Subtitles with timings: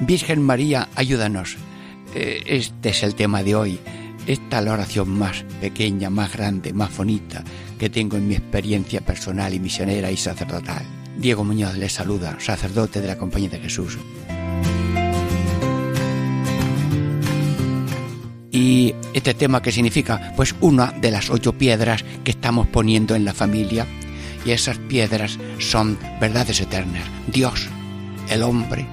[0.00, 1.56] Virgen María, ayúdanos.
[2.14, 3.78] Eh, este es el tema de hoy.
[4.26, 7.44] Esta es la oración más pequeña, más grande, más bonita
[7.78, 10.82] que tengo en mi experiencia personal y misionera y sacerdotal.
[11.18, 13.98] Diego Muñoz les saluda, sacerdote de la Compañía de Jesús.
[18.50, 23.24] Y este tema que significa, pues una de las ocho piedras que estamos poniendo en
[23.24, 23.86] la familia.
[24.46, 27.02] Y esas piedras son verdades eternas.
[27.26, 27.68] Dios,
[28.28, 28.86] el hombre,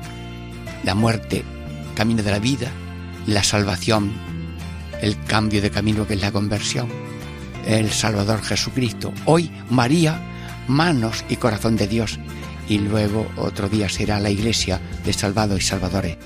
[0.84, 1.44] la muerte,
[1.96, 2.72] camino de la vida,
[3.28, 4.12] la salvación,
[5.02, 6.90] el cambio de camino que es la conversión,
[7.66, 9.14] el Salvador Jesucristo.
[9.26, 10.20] Hoy María,
[10.68, 12.20] manos y corazón de Dios.
[12.68, 16.18] Y luego otro día será la iglesia de salvados y salvadores.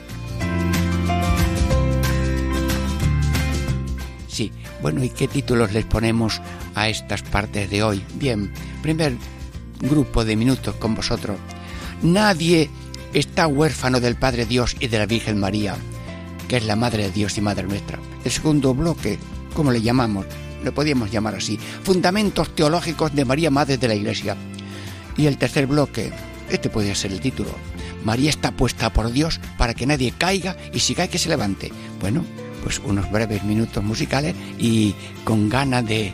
[4.28, 6.42] Sí, bueno, ¿y qué títulos les ponemos
[6.75, 8.03] a estas partes de hoy?
[8.16, 9.16] Bien, primer
[9.80, 11.38] grupo de minutos con vosotros.
[12.03, 12.69] Nadie
[13.19, 15.77] está huérfano del Padre Dios y de la Virgen María,
[16.49, 17.97] que es la Madre de Dios y Madre nuestra.
[18.25, 19.17] El segundo bloque,
[19.53, 20.25] ¿cómo le llamamos?
[20.63, 21.57] Lo podíamos llamar así.
[21.83, 24.35] Fundamentos teológicos de María, Madre de la Iglesia.
[25.16, 26.11] Y el tercer bloque,
[26.49, 27.52] este podría ser el título.
[28.03, 31.72] María está puesta por Dios para que nadie caiga y si cae que se levante.
[32.02, 32.25] Bueno,
[32.63, 36.11] pues unos breves minutos musicales y con ganas de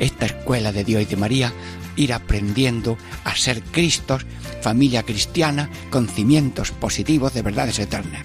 [0.00, 1.52] esta escuela de Dios y de María
[1.96, 4.26] ir aprendiendo a ser Cristos,
[4.60, 8.24] familia cristiana, con cimientos positivos de verdades eternas.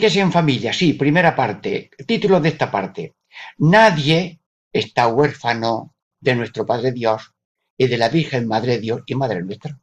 [0.00, 1.90] Catequesis en familia, sí, primera parte.
[2.06, 3.16] Título de esta parte.
[3.58, 4.40] Nadie
[4.72, 7.34] está huérfano de nuestro Padre Dios
[7.76, 9.78] y de la Virgen Madre Dios y Madre nuestra.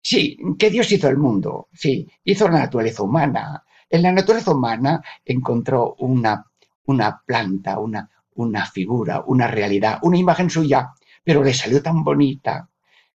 [0.00, 3.64] Sí, que Dios hizo el mundo, sí, hizo la naturaleza humana.
[3.90, 6.46] En la naturaleza humana encontró una,
[6.84, 10.92] una planta, una, una figura, una realidad, una imagen suya,
[11.24, 12.68] pero le salió tan bonita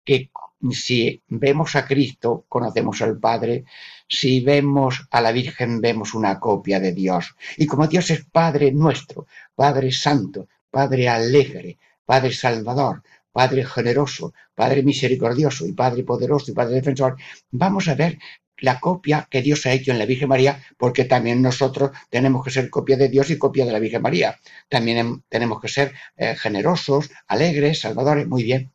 [0.05, 0.31] que
[0.73, 3.65] si vemos a Cristo, conocemos al Padre,
[4.09, 7.37] si vemos a la Virgen, vemos una copia de Dios.
[7.57, 13.03] Y como Dios es Padre nuestro, Padre Santo, Padre alegre, Padre Salvador,
[13.33, 17.17] Padre generoso, Padre misericordioso y Padre poderoso y Padre defensor,
[17.51, 18.19] vamos a ver
[18.61, 22.51] la copia que Dios ha hecho en la Virgen María, porque también nosotros tenemos que
[22.51, 24.39] ser copia de Dios y copia de la Virgen María.
[24.69, 28.73] También tenemos que ser eh, generosos, alegres, salvadores, muy bien.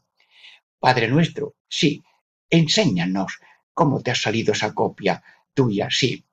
[0.86, 2.04] Padre nuestro, sí,
[2.50, 3.40] enséñanos
[3.74, 6.26] cómo te ha salido esa copia tuya, sí.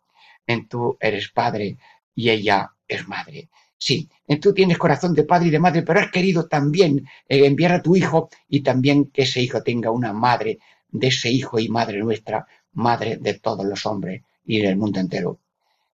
[0.44, 1.78] En tú eres padre
[2.16, 3.48] y ella es madre.
[3.78, 7.46] Sí, en tú tienes corazón de padre y de madre, pero has querido también eh,
[7.46, 10.58] enviar a tu hijo y también que ese hijo tenga una madre
[10.88, 15.38] de ese hijo y madre nuestra, madre de todos los hombres y del mundo entero.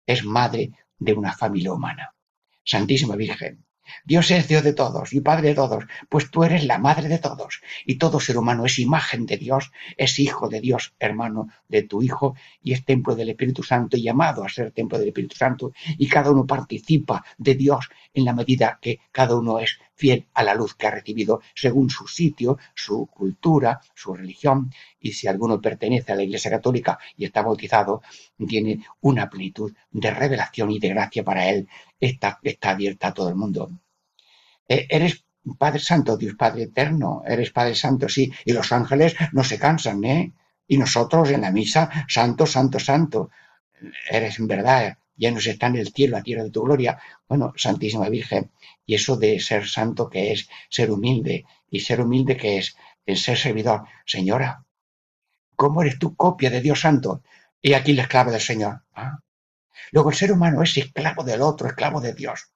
[0.06, 2.14] Es madre de una familia humana.
[2.62, 3.64] Santísima Virgen,
[4.04, 7.18] Dios es Dios de todos y Padre de todos, pues tú eres la madre de
[7.18, 7.60] todos.
[7.86, 12.02] Y todo ser humano es imagen de Dios, es hijo de Dios, hermano de tu
[12.02, 15.72] Hijo, y es templo del Espíritu Santo y llamado a ser templo del Espíritu Santo.
[15.98, 20.42] Y cada uno participa de Dios en la medida que cada uno es fiel a
[20.42, 24.70] la luz que ha recibido según su sitio, su cultura, su religión.
[25.00, 28.02] Y si alguno pertenece a la Iglesia Católica y está bautizado,
[28.48, 31.68] tiene una plenitud de revelación y de gracia para él.
[32.00, 33.70] Está, está abierta a todo el mundo.
[34.68, 35.24] Eh, eres
[35.58, 40.04] Padre Santo, Dios Padre Eterno, eres Padre Santo, sí, y los ángeles no se cansan,
[40.04, 40.32] ¿eh?
[40.68, 43.30] Y nosotros en la misa, Santo, Santo, Santo,
[44.08, 46.98] eres en verdad, llenos está en el cielo, a tierra de tu gloria.
[47.28, 48.50] Bueno, Santísima Virgen,
[48.84, 52.76] y eso de ser santo que es ser humilde, y ser humilde que es,
[53.06, 53.84] es ser servidor.
[54.04, 54.64] Señora,
[55.54, 57.22] ¿cómo eres tú copia de Dios Santo?
[57.62, 58.82] Y aquí la esclava del Señor.
[58.94, 59.20] ¿Ah?
[59.92, 62.50] Luego el ser humano es esclavo del otro, esclavo de Dios.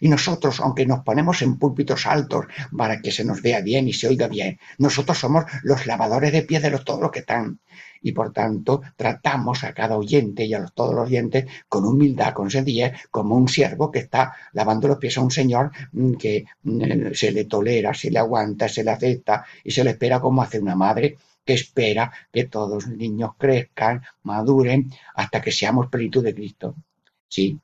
[0.00, 2.46] Y nosotros, aunque nos ponemos en púlpitos altos
[2.76, 6.42] para que se nos vea bien y se oiga bien, nosotros somos los lavadores de
[6.42, 7.60] pies de los, todos los que están.
[8.00, 12.32] Y por tanto, tratamos a cada oyente y a los, todos los oyentes con humildad,
[12.32, 16.44] con sencillez, como un siervo que está lavando los pies a un señor mm, que
[16.62, 20.42] mm, se le tolera, se le aguanta, se le acepta y se le espera como
[20.42, 26.22] hace una madre que espera que todos los niños crezcan, maduren, hasta que seamos plenitud
[26.22, 26.74] de Cristo.
[27.26, 27.58] Sí,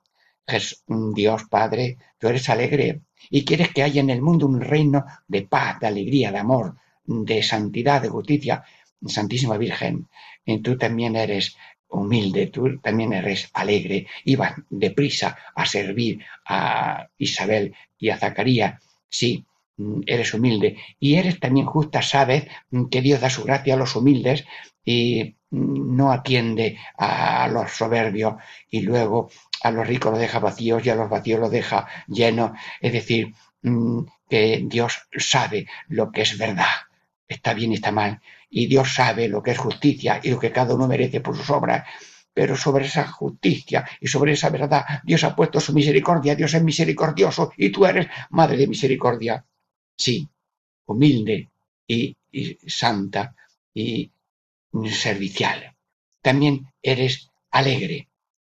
[0.86, 3.00] Dios Padre, tú eres alegre
[3.30, 6.76] y quieres que haya en el mundo un reino de paz, de alegría, de amor,
[7.04, 8.64] de santidad, de justicia.
[9.06, 10.08] Santísima Virgen,
[10.62, 11.56] tú también eres
[11.88, 18.82] humilde, tú también eres alegre y vas deprisa a servir a Isabel y a Zacarías.
[19.08, 19.44] Sí,
[20.06, 22.46] eres humilde y eres también justa, sabes
[22.90, 24.44] que Dios da su gracia a los humildes
[24.84, 28.34] y no atiende a los soberbios
[28.70, 29.30] y luego
[29.62, 32.52] a los ricos los deja vacíos y a los vacíos los deja llenos.
[32.80, 36.74] Es decir, mm, que Dios sabe lo que es verdad,
[37.28, 38.20] está bien y está mal,
[38.50, 41.50] y Dios sabe lo que es justicia y lo que cada uno merece por sus
[41.50, 41.86] obras.
[42.32, 46.62] Pero sobre esa justicia y sobre esa verdad, Dios ha puesto su misericordia, Dios es
[46.64, 49.44] misericordioso y tú eres madre de misericordia.
[49.96, 50.28] Sí,
[50.86, 51.48] humilde
[51.86, 53.34] y, y santa
[53.72, 54.10] y
[54.90, 55.74] servicial.
[56.20, 58.08] También eres alegre,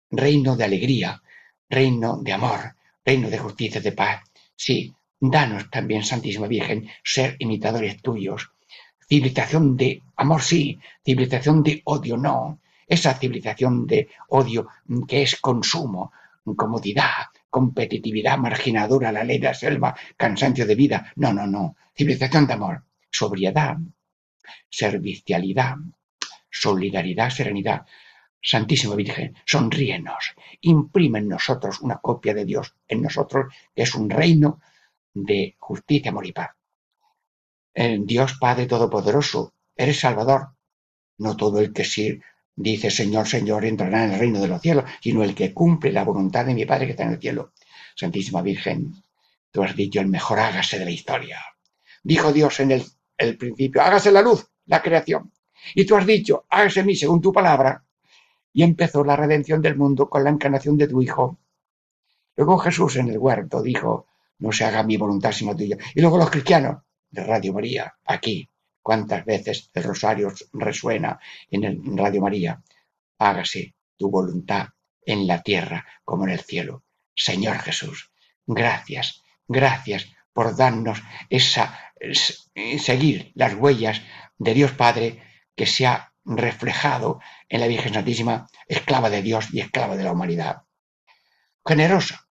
[0.09, 1.21] reino de alegría,
[1.69, 2.75] reino de amor,
[3.05, 4.23] reino de justicia, de paz.
[4.55, 8.51] Sí, danos también, Santísima Virgen, ser imitadores tuyos.
[9.07, 12.59] Civilización de amor, sí, civilización de odio, no.
[12.87, 14.67] Esa civilización de odio
[15.07, 16.11] que es consumo,
[16.55, 21.11] comodidad, competitividad, marginadura, la ley de la selva, cansancio de vida.
[21.15, 21.75] No, no, no.
[21.95, 23.77] Civilización de amor, sobriedad,
[24.69, 25.75] servicialidad,
[26.49, 27.85] solidaridad, serenidad.
[28.41, 34.09] Santísima Virgen, sonríenos, imprime en nosotros una copia de Dios, en nosotros que es un
[34.09, 34.61] reino
[35.13, 36.51] de justicia, amor y paz.
[37.73, 40.49] El Dios Padre Todopoderoso, eres Salvador.
[41.17, 42.19] No todo el que sí
[42.55, 46.03] dice Señor, Señor entrará en el reino de los cielos, sino el que cumple la
[46.03, 47.53] voluntad de mi Padre que está en el cielo.
[47.95, 48.93] Santísima Virgen,
[49.51, 51.39] tú has dicho el mejor hágase de la historia.
[52.03, 52.83] Dijo Dios en el,
[53.17, 55.31] el principio, hágase la luz, la creación.
[55.75, 57.83] Y tú has dicho, hágase mí según tu palabra,
[58.53, 61.37] y empezó la redención del mundo con la encarnación de tu Hijo.
[62.35, 64.07] Luego Jesús en el huerto dijo,
[64.39, 65.77] no se haga mi voluntad sino tuya.
[65.95, 68.49] Y luego los cristianos de Radio María, aquí,
[68.81, 71.19] cuántas veces el rosario resuena
[71.49, 72.61] en el Radio María,
[73.17, 74.67] hágase tu voluntad
[75.05, 76.83] en la tierra como en el cielo.
[77.15, 78.11] Señor Jesús,
[78.45, 81.79] gracias, gracias por darnos esa,
[82.79, 84.01] seguir las huellas
[84.37, 85.23] de Dios Padre
[85.57, 90.11] que se ha reflejado en la Virgen Santísima, esclava de Dios y esclava de la
[90.11, 90.63] humanidad.
[91.65, 92.29] Generosa.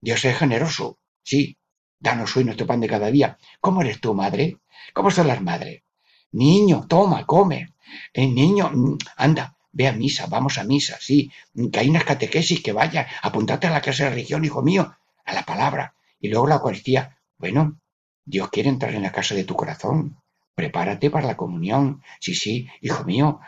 [0.00, 0.98] Dios es generoso.
[1.22, 1.58] Sí,
[1.98, 3.36] danos hoy nuestro pan de cada día.
[3.60, 4.58] ¿Cómo eres tú, madre?
[4.94, 5.82] ¿Cómo son las madres?
[6.30, 7.74] Niño, toma, come.
[8.12, 11.30] Eh, niño, mm, anda, ve a misa, vamos a misa, sí.
[11.72, 15.34] Que hay unas catequesis que vaya, apuntate a la clase de religión, hijo mío, a
[15.34, 15.94] la palabra.
[16.20, 17.18] Y luego la Eucaristía.
[17.38, 17.80] Bueno,
[18.24, 20.21] Dios quiere entrar en la casa de tu corazón.
[20.54, 22.02] Prepárate para la comunión.
[22.20, 23.40] Sí, sí, hijo mío,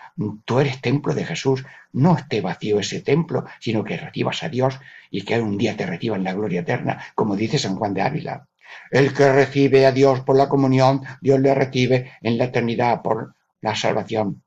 [0.45, 1.65] tú eres templo de Jesús.
[1.93, 4.81] No esté vacío ese templo, sino que recibas a Dios
[5.11, 8.03] y que un día te reciba en la gloria eterna, como dice San Juan de
[8.03, 8.49] Ávila.
[8.91, 13.35] El que recibe a Dios por la comunión, Dios le recibe en la eternidad por
[13.61, 14.43] la salvación.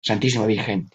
[0.00, 0.88] Santísima Virgen,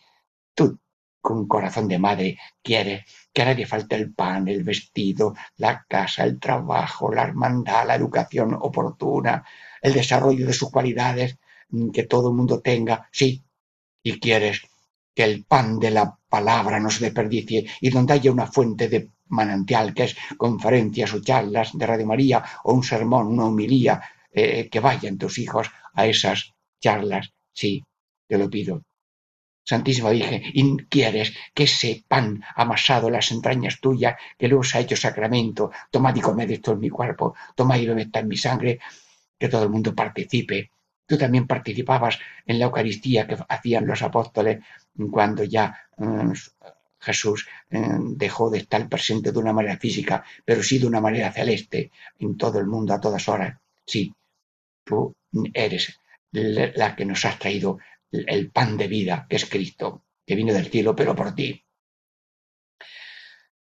[0.56, 0.80] tú
[1.22, 6.24] con corazón de madre quieres que a nadie falte el pan, el vestido, la casa,
[6.24, 9.44] el trabajo, la hermandad, la educación oportuna,
[9.82, 11.38] el desarrollo de sus cualidades,
[11.70, 13.44] mm, que todo el mundo tenga, sí,
[14.04, 14.62] y quieres
[15.14, 19.10] que el pan de la palabra no se desperdicie y donde haya una fuente de
[19.28, 24.70] manantial, que es conferencias o charlas de Radio María o un sermón, una homilía, eh,
[24.70, 27.84] que vayan tus hijos a esas charlas, sí,
[28.28, 28.84] te lo pido.
[29.64, 34.78] Santísima Virgen, y quieres que ese pan amasado en las entrañas tuyas, que luego se
[34.78, 38.38] ha hecho sacramento, tomad y comed esto en mi cuerpo, tomad y bebed en mi
[38.38, 38.80] sangre,
[39.42, 40.70] que todo el mundo participe.
[41.08, 44.64] Tú también participabas en la Eucaristía que hacían los apóstoles
[45.10, 46.32] cuando ya mm,
[47.00, 47.82] Jesús eh,
[48.24, 52.38] dejó de estar presente de una manera física, pero sí de una manera celeste en
[52.38, 53.58] todo el mundo a todas horas.
[53.84, 54.14] Sí,
[54.84, 55.12] tú
[55.56, 55.98] eres
[56.32, 57.80] la que nos has traído
[58.12, 61.66] el pan de vida, que es Cristo, que viene del cielo, pero por ti.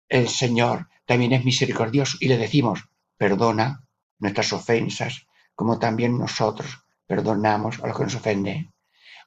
[0.07, 2.85] El Señor también es misericordioso y le decimos,
[3.17, 3.85] perdona
[4.19, 8.73] nuestras ofensas, como también nosotros perdonamos a los que nos ofenden.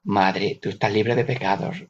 [0.04, 1.85] Madre, tú estás libre de pecados,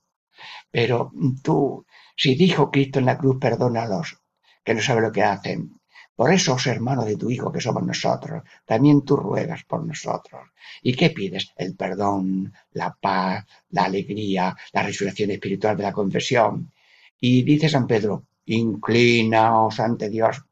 [0.71, 1.85] pero tú,
[2.17, 4.19] si dijo Cristo en la cruz, perdónalos,
[4.65, 5.79] que no saben lo que hacen.
[6.15, 10.49] Por esos hermanos de tu Hijo que somos nosotros, también tú ruegas por nosotros.
[10.83, 11.53] ¿Y qué pides?
[11.57, 16.73] El perdón, la paz, la alegría, la resurrección espiritual de la confesión.
[17.21, 20.45] Y dice San Pedro, inclinaos ante Dios,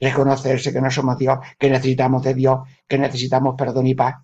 [0.00, 4.16] reconocerse que no somos Dios, que necesitamos de Dios, que necesitamos perdón y paz.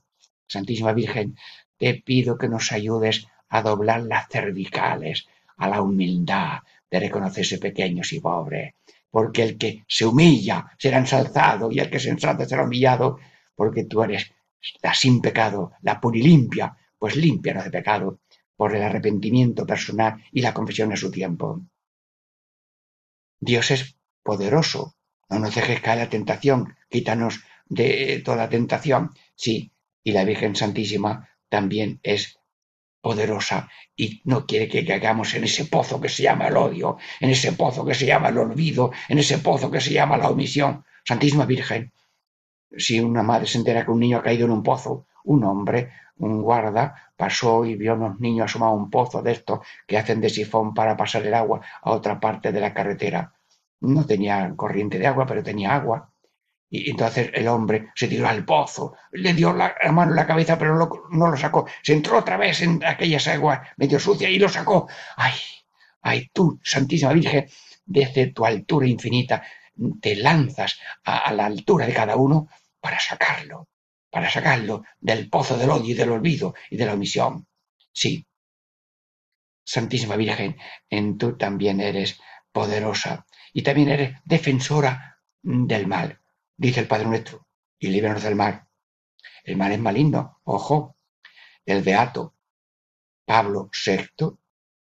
[0.46, 1.36] Santísima Virgen,
[1.76, 5.26] te pido que nos ayudes a doblar las cervicales,
[5.56, 6.60] a la humildad
[6.90, 8.74] de reconocerse pequeños y pobres,
[9.10, 13.18] porque el que se humilla será ensalzado y el que se ensalza será humillado,
[13.54, 14.32] porque tú eres
[14.82, 18.20] la sin pecado, la purilimpia, pues limpia de pecado,
[18.56, 21.62] por el arrepentimiento personal y la confesión a su tiempo.
[23.40, 24.94] Dios es poderoso,
[25.32, 29.72] no nos dejes caer la tentación, quítanos de toda tentación, sí,
[30.04, 32.38] y la Virgen Santísima también es
[33.00, 37.30] poderosa y no quiere que caigamos en ese pozo que se llama el odio, en
[37.30, 40.84] ese pozo que se llama el olvido, en ese pozo que se llama la omisión.
[41.04, 41.92] Santísima Virgen,
[42.76, 45.90] si una madre se entera que un niño ha caído en un pozo, un hombre,
[46.18, 49.98] un guarda, pasó y vio a unos niños asomados a un pozo de estos que
[49.98, 53.32] hacen de sifón para pasar el agua a otra parte de la carretera.
[53.82, 56.12] No tenía corriente de agua, pero tenía agua.
[56.70, 60.58] Y entonces el hombre se tiró al pozo, le dio la, mano en la cabeza,
[60.58, 60.74] pero
[61.10, 61.66] no lo sacó.
[61.82, 64.88] Se entró otra vez en aquellas aguas medio sucias y lo sacó.
[65.16, 65.34] ¡Ay!
[66.00, 67.46] ¡Ay, tú, Santísima Virgen!
[67.84, 69.42] Desde tu altura infinita
[70.00, 72.48] te lanzas a, la altura de cada uno
[72.80, 73.68] para sacarlo,
[74.10, 77.46] para sacarlo del pozo del odio y del olvido y de la omisión.
[77.92, 78.26] Sí,
[79.64, 80.56] Santísima Virgen,
[80.90, 82.20] en tú también eres
[82.52, 86.22] poderosa y también eres defensora del mal
[86.62, 88.68] dice el Padre nuestro, y líbranos del mal.
[89.42, 90.96] El mal es maligno, ojo.
[91.66, 92.34] El beato
[93.24, 94.38] Pablo VI,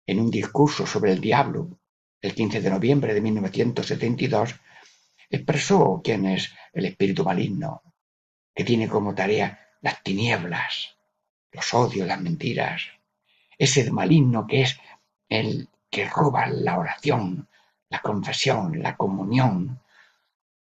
[0.06, 1.78] en un discurso sobre el diablo,
[2.20, 4.54] el 15 de noviembre de 1972,
[5.30, 7.82] expresó quién es el espíritu maligno,
[8.54, 10.96] que tiene como tarea las tinieblas,
[11.50, 12.82] los odios, las mentiras,
[13.56, 14.78] ese maligno que es
[15.30, 17.46] el que roba la oración,
[17.88, 19.80] la confesión, la comunión,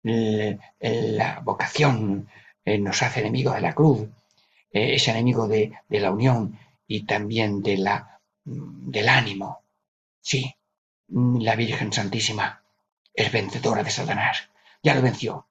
[0.02, 2.28] la vocación
[2.64, 4.08] eh, nos hace enemigos de la cruz,
[4.72, 6.58] eh, es enemigo de, la unión
[6.88, 9.62] y también de la, mm, del ánimo.
[10.20, 10.52] Sí,
[11.08, 12.64] la Virgen Santísima
[13.14, 14.50] es vencedora de Satanás,
[14.82, 15.46] ya lo venció.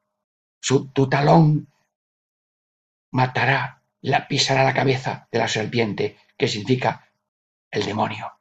[0.60, 1.70] Su, tu talón
[3.12, 7.10] matará, la pisará la cabeza de la serpiente, que significa
[7.72, 8.39] el demonio.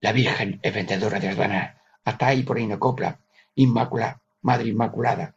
[0.00, 1.76] La Virgen es vencedora de Satanás.
[2.04, 3.18] Hasta ahí por ahí no copla.
[3.54, 5.34] Inmaculada Madre Inmaculada.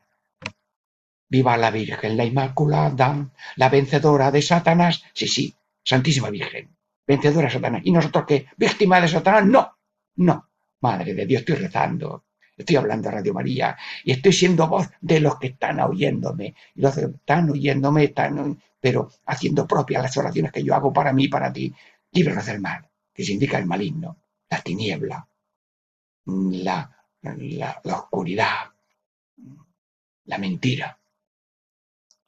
[1.29, 5.03] Viva la Virgen, la Inmaculada, la vencedora de Satanás.
[5.13, 6.69] Sí, sí, Santísima Virgen,
[7.07, 7.81] vencedora de Satanás.
[7.85, 8.45] ¿Y nosotros qué?
[8.55, 9.47] ¿Víctima de Satanás?
[9.47, 9.77] No,
[10.17, 10.49] no.
[10.81, 12.25] Madre de Dios, estoy rezando.
[12.55, 16.53] Estoy hablando a Radio María y estoy siendo voz de los que están oyéndome.
[16.75, 21.23] Los que están oyéndome están, pero haciendo propias las oraciones que yo hago para mí
[21.23, 21.73] y para ti.
[22.11, 24.17] Líbranos del mal, que significa el maligno,
[24.49, 25.27] la tiniebla,
[26.25, 28.71] la, oscuridad,
[30.25, 30.97] la mentira.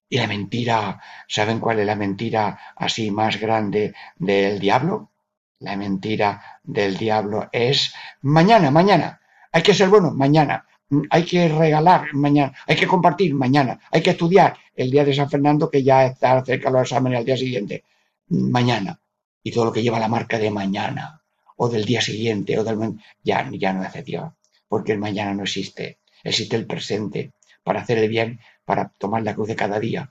[0.09, 5.11] Y la mentira, ¿saben cuál es la mentira así más grande del diablo?
[5.59, 9.21] La mentira del diablo es mañana, mañana.
[9.51, 10.65] Hay que ser bueno, mañana.
[11.09, 12.53] Hay que regalar mañana.
[12.67, 13.79] Hay que compartir mañana.
[13.89, 17.25] Hay que estudiar el día de San Fernando, que ya está cerca los exámenes al
[17.25, 17.85] día siguiente.
[18.27, 18.99] Mañana.
[19.43, 21.20] Y todo lo que lleva la marca de mañana,
[21.63, 24.33] o del día siguiente, o del ya, ya no hace Dios.
[24.67, 25.99] Porque el mañana no existe.
[26.23, 30.09] Existe el presente para hacer el bien, para tomar la cruz de cada día.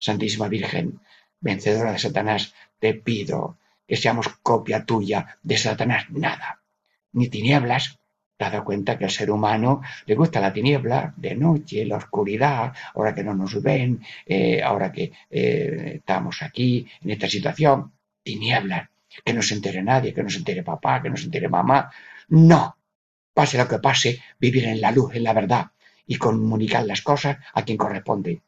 [0.00, 0.98] Santísima Virgen,
[1.40, 3.56] vencedora de Satanás, te pido
[3.86, 6.10] que seamos copia tuya de Satanás.
[6.10, 6.58] Nada,
[7.12, 8.00] ni tinieblas.
[8.36, 11.98] Te has dado cuenta que al ser humano le gusta la tiniebla de noche, la
[11.98, 17.92] oscuridad, ahora que no nos ven, eh, ahora que eh, estamos aquí en esta situación.
[18.24, 18.88] Tinieblas,
[19.24, 21.90] que no se entere nadie, que no se entere papá, que no se entere mamá.
[22.28, 22.76] No,
[23.34, 25.70] pase lo que pase, vivir en la luz, en la verdad
[26.06, 28.42] y comunicar las cosas a quien corresponde.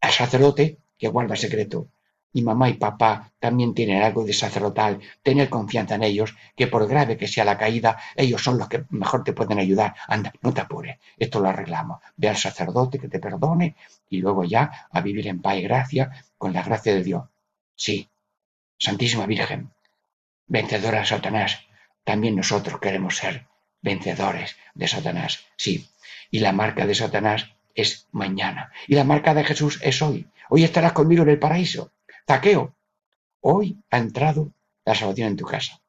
[0.00, 1.88] Al sacerdote que guarda secreto,
[2.32, 6.86] y mamá y papá también tienen algo de sacerdotal, tener confianza en ellos, que por
[6.86, 9.96] grave que sea la caída, ellos son los que mejor te pueden ayudar.
[10.06, 12.00] Anda, no te apures, esto lo arreglamos.
[12.16, 13.74] Ve al sacerdote que te perdone
[14.08, 17.24] y luego ya a vivir en paz y gracia con la gracia de Dios.
[17.74, 18.08] Sí,
[18.78, 19.70] Santísima Virgen,
[20.46, 21.66] vencedora de Satanás,
[22.04, 23.46] también nosotros queremos ser
[23.82, 25.88] vencedores de Satanás, sí.
[26.30, 28.72] Y la marca de Satanás es mañana.
[28.86, 30.26] Y la marca de Jesús es hoy.
[30.50, 31.92] Hoy estarás conmigo en el paraíso.
[32.26, 32.74] Zaqueo,
[33.40, 34.52] hoy ha entrado
[34.84, 35.80] la salvación en tu casa.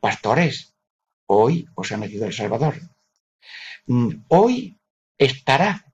[0.00, 0.74] Pastores,
[1.26, 2.80] hoy os ha nacido el Salvador.
[3.86, 4.78] Mm, hoy
[5.18, 5.84] estará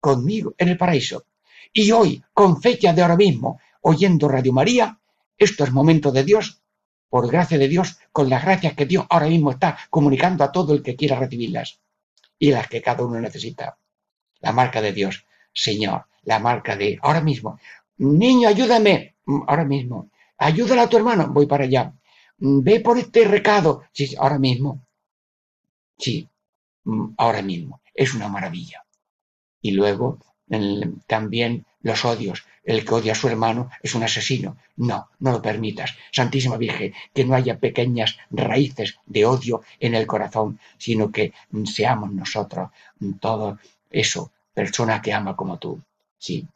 [0.00, 1.24] conmigo en el paraíso.
[1.72, 4.99] Y hoy, con fecha de ahora mismo, oyendo Radio María,
[5.40, 6.62] esto es momento de Dios,
[7.08, 10.74] por gracia de Dios, con las gracias que Dios ahora mismo está comunicando a todo
[10.74, 11.80] el que quiera recibirlas
[12.38, 13.78] y las que cada uno necesita.
[14.40, 17.58] La marca de Dios, Señor, la marca de ahora mismo.
[17.96, 19.16] Niño, ayúdame,
[19.46, 20.10] ahora mismo.
[20.36, 21.92] Ayúdale a tu hermano, voy para allá.
[22.36, 23.84] Ve por este recado.
[23.92, 24.86] Sí, ahora mismo.
[25.98, 26.28] Sí,
[27.16, 27.80] ahora mismo.
[27.94, 28.84] Es una maravilla.
[29.62, 30.18] Y luego
[31.06, 32.44] también los odios.
[32.62, 34.56] El que odia a su hermano es un asesino.
[34.76, 35.94] No, no lo permitas.
[36.12, 41.32] Santísima Virgen, que no haya pequeñas raíces de odio en el corazón, sino que
[41.64, 42.70] seamos nosotros
[43.18, 43.58] todo
[43.90, 45.80] eso, persona que ama como tú.
[46.18, 46.46] Sí.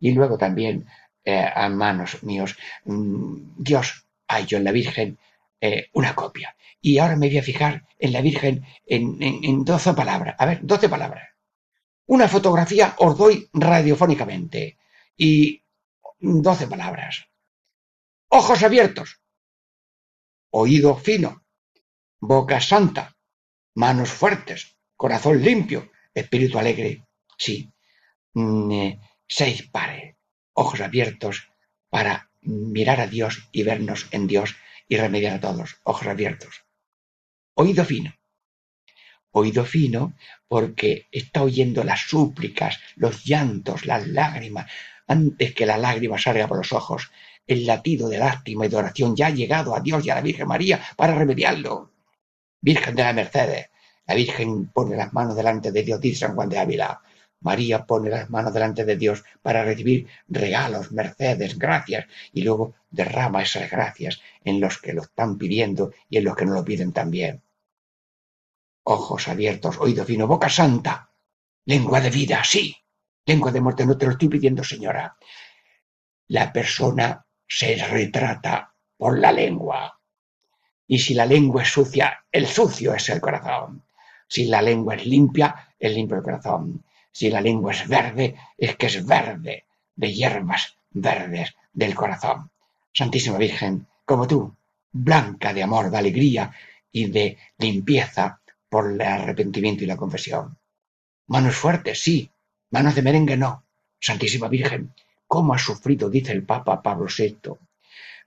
[0.00, 0.86] Y luego también
[1.24, 5.18] eh, a manos míos, mm, Dios ha hecho en la Virgen
[5.60, 6.54] eh, una copia.
[6.80, 10.36] Y ahora me voy a fijar en la Virgen en, doce palabras.
[10.38, 11.28] A ver, doce palabras.
[12.06, 14.78] Una fotografía os doy radiofónicamente.
[15.16, 15.62] Y
[16.18, 17.26] doce palabras.
[18.28, 19.20] Ojos abiertos.
[20.50, 21.44] Oído fino.
[22.20, 23.16] Boca santa.
[23.74, 24.76] Manos fuertes.
[24.96, 25.90] Corazón limpio.
[26.14, 27.06] Espíritu alegre.
[27.36, 27.70] Sí.
[28.34, 30.16] Mm, eh, seis pares
[30.56, 31.50] ojos abiertos
[31.90, 34.56] para mirar a Dios y vernos en Dios
[34.88, 36.64] y remediar a todos, ojos abiertos.
[37.54, 38.14] Oído fino.
[39.38, 40.14] Oído fino
[40.48, 44.64] porque está oyendo las súplicas, los llantos, las lágrimas.
[45.06, 47.10] Antes que la lágrima salga por los ojos,
[47.46, 50.22] el latido de lástima y de oración ya ha llegado a Dios y a la
[50.22, 51.92] Virgen María para remediarlo.
[52.62, 53.66] Virgen de la Mercedes,
[54.06, 57.02] la Virgen pone las manos delante de Dios, dice San Juan de Ávila.
[57.40, 63.42] María pone las manos delante de Dios para recibir regalos, mercedes, gracias, y luego derrama
[63.42, 66.94] esas gracias en los que lo están pidiendo y en los que no lo piden
[66.94, 67.42] también.
[68.88, 71.10] Ojos abiertos, oído fino, boca santa,
[71.64, 72.76] lengua de vida, sí,
[73.24, 75.16] lengua de muerte, no te lo estoy pidiendo, señora.
[76.28, 79.98] La persona se retrata por la lengua.
[80.86, 83.82] Y si la lengua es sucia, el sucio es el corazón.
[84.28, 86.84] Si la lengua es limpia, es limpio el corazón.
[87.10, 89.64] Si la lengua es verde, es que es verde,
[89.96, 92.52] de hierbas verdes del corazón.
[92.92, 94.54] Santísima Virgen, como tú,
[94.92, 96.52] blanca de amor, de alegría
[96.92, 98.40] y de limpieza
[98.76, 100.58] por el arrepentimiento y la confesión.
[101.28, 102.30] Manos fuertes, sí,
[102.68, 103.64] manos de merengue no.
[103.98, 104.92] Santísima Virgen,
[105.26, 107.56] ¿cómo ha sufrido, dice el Papa Pablo VI?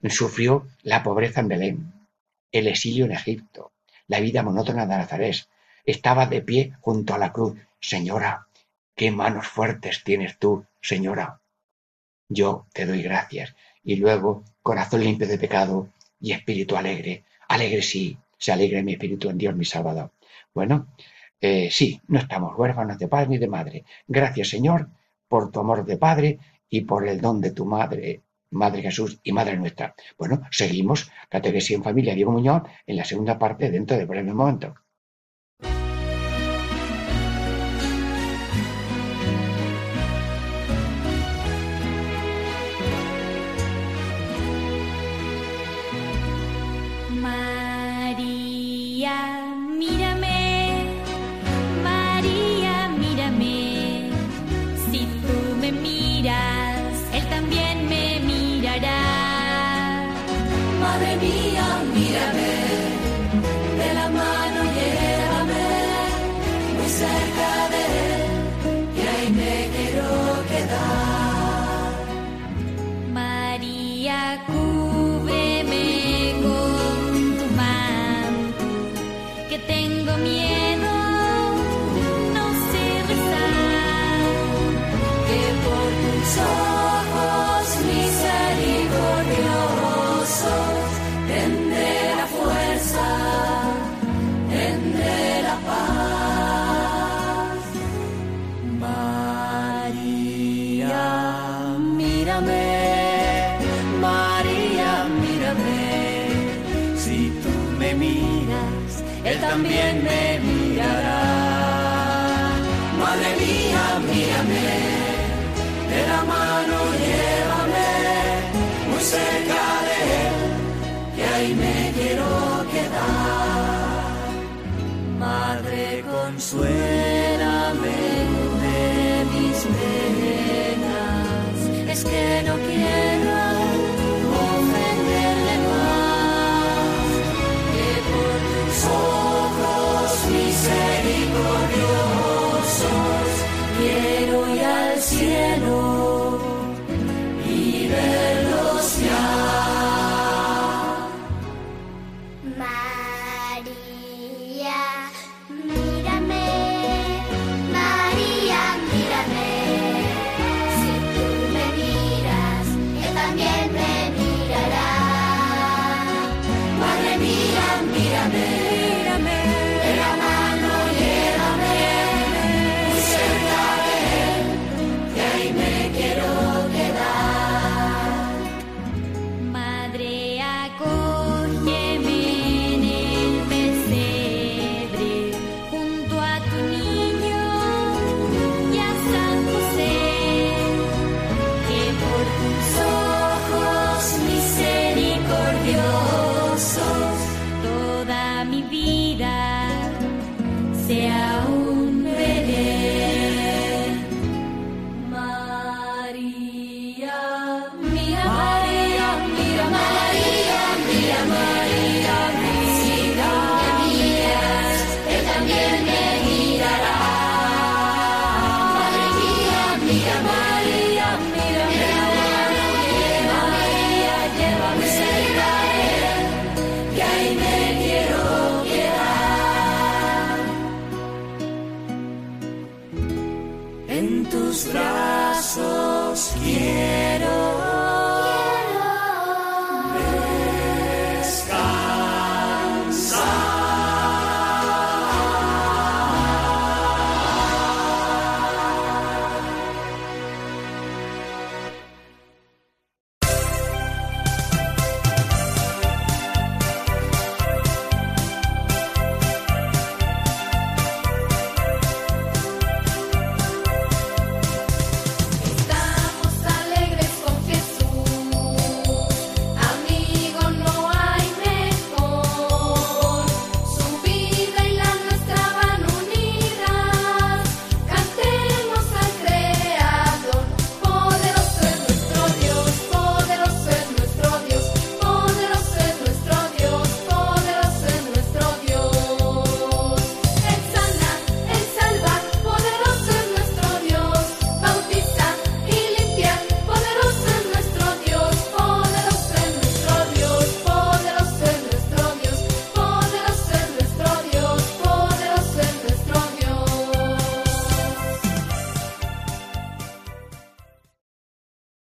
[0.10, 1.94] Sufrió la pobreza en Belén,
[2.52, 3.74] el exilio en Egipto,
[4.08, 5.36] la vida monótona de Nazaret.
[5.86, 7.56] Estaba de pie junto a la cruz.
[7.80, 8.48] Señora,
[8.96, 11.42] qué manos fuertes tienes tú, señora.
[12.28, 13.56] Yo te doy gracias.
[13.84, 17.24] Y luego, corazón limpio de pecado y espíritu alegre.
[17.48, 20.10] Alegre sí, se alegre mi espíritu en Dios mi Salvador.
[20.54, 20.88] Bueno,
[21.42, 23.86] eh, sí, no estamos huérfanos de padre ni de madre.
[24.08, 24.90] Gracias, Señor,
[25.28, 29.32] por tu amor de padre y por el don de tu madre, Madre Jesús y
[29.32, 29.94] Madre Nuestra.
[30.18, 34.76] Bueno, seguimos Catequesis en Familia Diego Muñoz en la segunda parte dentro de breve momento.
[47.22, 49.49] María.
[67.00, 67.39] say
[109.50, 110.29] también me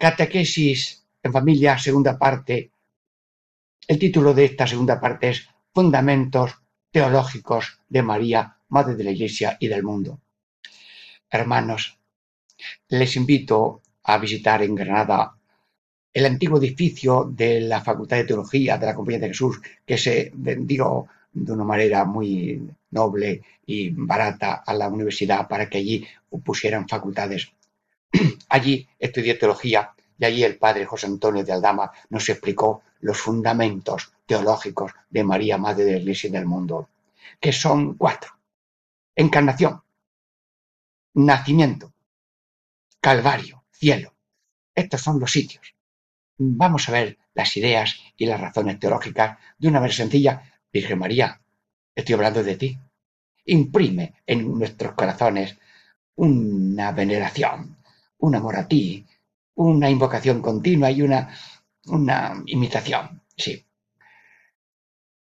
[0.06, 2.70] Catequesis en familia, segunda parte.
[3.88, 6.52] El título de esta segunda parte es Fundamentos
[6.92, 10.20] teológicos de María, Madre de la Iglesia y del mundo.
[11.28, 11.98] Hermanos,
[12.90, 15.40] les invito a visitar en Granada
[16.14, 20.32] el antiguo edificio de la Facultad de Teología de la Compañía de Jesús, que se
[20.36, 26.06] vendió de una manera muy noble y barata a la universidad para que allí
[26.44, 27.52] pusieran facultades.
[28.50, 34.14] Allí estudié teología y allí el padre José Antonio de Aldama nos explicó los fundamentos
[34.26, 36.90] teológicos de María, Madre de la Iglesia y del mundo,
[37.40, 38.32] que son cuatro.
[39.16, 39.82] Encarnación,
[41.14, 41.94] nacimiento,
[43.00, 44.14] calvario, cielo.
[44.74, 45.76] Estos son los sitios.
[46.38, 50.52] Vamos a ver las ideas y las razones teológicas de una manera sencilla.
[50.72, 51.40] Virgen María,
[51.94, 52.78] estoy hablando de ti.
[53.46, 55.58] Imprime en nuestros corazones
[56.16, 57.78] una veneración,
[58.18, 59.06] un amor a ti,
[59.56, 61.36] una invocación continua y una,
[61.88, 63.22] una imitación.
[63.36, 63.66] Sí.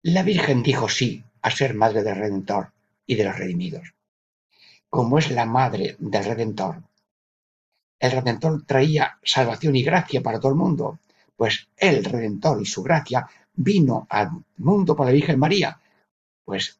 [0.03, 2.71] La Virgen dijo sí a ser madre del Redentor
[3.05, 3.93] y de los redimidos.
[4.89, 6.83] Como es la madre del Redentor,
[7.99, 10.99] el Redentor traía salvación y gracia para todo el mundo,
[11.35, 15.79] pues el Redentor y su gracia vino al mundo por la Virgen María.
[16.43, 16.79] Pues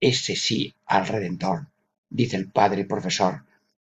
[0.00, 1.66] ese sí al Redentor,
[2.08, 3.42] dice el Padre Profesor,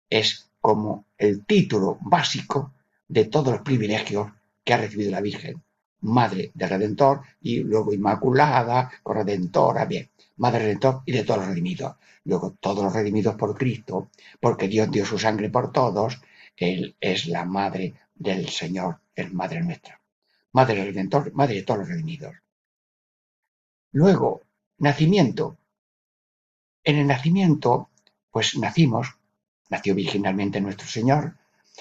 [0.09, 2.73] es como el título básico
[3.07, 4.31] de todos los privilegios
[4.63, 5.63] que ha recibido la Virgen,
[6.01, 10.09] Madre del Redentor y luego Inmaculada, Corredentora, bien.
[10.37, 11.95] Madre Redentor y de todos los redimidos.
[12.25, 16.21] Luego, todos los redimidos por Cristo, porque Dios dio su sangre por todos,
[16.57, 20.01] Él es la Madre del Señor, es Madre nuestra.
[20.51, 22.35] Madre Redentor, Madre de todos los redimidos.
[23.91, 24.41] Luego,
[24.79, 25.57] nacimiento.
[26.83, 27.89] En el nacimiento,
[28.31, 29.17] pues nacimos,
[29.69, 31.37] nació virginalmente nuestro Señor,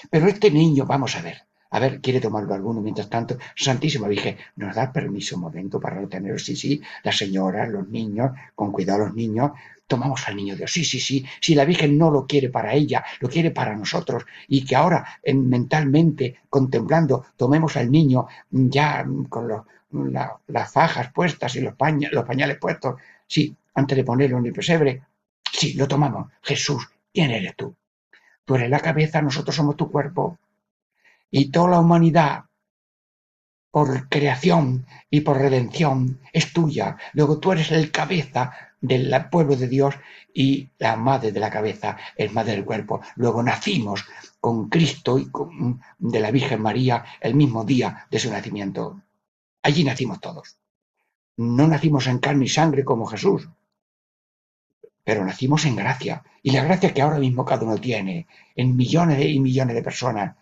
[0.09, 1.37] pero este niño, vamos a ver,
[1.71, 3.37] a ver, ¿quiere tomarlo alguno mientras tanto?
[3.55, 6.39] Santísima Virgen, ¿nos da permiso un momento para retenerlo?
[6.39, 9.51] Sí, sí, la señora, los niños, con cuidado los niños,
[9.87, 10.71] tomamos al niño Dios.
[10.71, 14.23] Sí, sí, sí, si la Virgen no lo quiere para ella, lo quiere para nosotros,
[14.47, 21.11] y que ahora en- mentalmente, contemplando, tomemos al niño ya mm, con la- las fajas
[21.11, 21.73] puestas y los,
[22.11, 22.95] los pañales puestos,
[23.27, 25.01] sí, antes de ponerlo en el pesebre,
[25.51, 26.31] sí, lo tomamos.
[26.41, 27.75] Jesús, ¿quién eres tú?
[28.45, 30.37] Tú eres la cabeza, nosotros somos tu cuerpo.
[31.31, 32.45] Y toda la humanidad,
[33.71, 36.97] por creación y por redención, es tuya.
[37.13, 39.95] Luego tú eres el cabeza del pueblo de Dios
[40.33, 43.01] y la madre de la cabeza es madre del cuerpo.
[43.15, 44.05] Luego nacimos
[44.39, 49.01] con Cristo y con- de la Virgen María el mismo día de su nacimiento.
[49.63, 50.57] Allí nacimos todos.
[51.37, 53.49] No nacimos en carne y sangre como Jesús,
[55.05, 56.23] pero nacimos en gracia.
[56.43, 60.35] Y la gracia que ahora mismo cada uno tiene, en millones y millones de personas,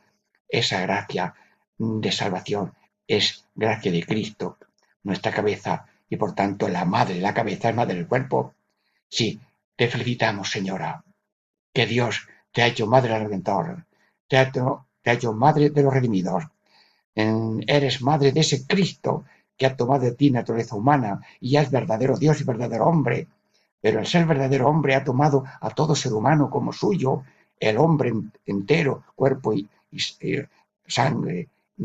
[0.48, 1.36] esa gracia
[1.78, 2.74] de salvación
[3.06, 4.58] es gracia de Cristo,
[5.04, 8.56] nuestra cabeza, y por tanto la madre de la cabeza es madre del cuerpo.
[9.10, 9.40] Sí,
[9.76, 11.04] te felicitamos, señora,
[11.74, 13.86] que Dios te ha hecho madre del Redentor,
[14.28, 16.46] te ha te ha hecho madre de los redimidos.
[17.14, 19.26] Eres madre de ese Cristo
[19.58, 23.28] que ha tomado de ti naturaleza humana y ya es verdadero Dios y verdadero hombre.
[23.84, 27.12] Pero el ser verdadero hombre ha tomado a todo ser humano como suyo,
[27.60, 29.68] el hombre en- entero, cuerpo y,
[30.98, 31.38] sangre,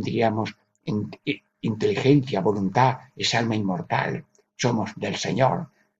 [0.04, 0.48] diríamos,
[1.70, 4.12] inteligencia, voluntad, es alma inmortal.
[4.56, 5.56] Somos del Señor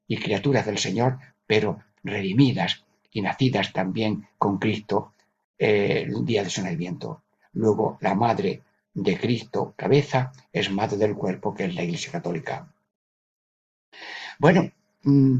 [0.06, 1.68] y criaturas del Señor, pero
[2.02, 5.12] redimidas y nacidas también con Cristo
[5.58, 7.22] eh, el día de su nacimiento.
[7.54, 8.62] Luego, la madre
[8.94, 12.68] de Cristo, cabeza, es madre del cuerpo, que es la Iglesia Católica.
[14.38, 14.70] Bueno,
[15.04, 15.38] mm,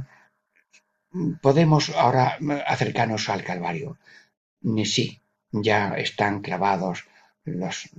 [1.41, 3.99] podemos ahora mm, acercarnos al Calvario.
[4.85, 5.21] Sí,
[5.53, 7.07] ya están clavados
[7.45, 7.91] los,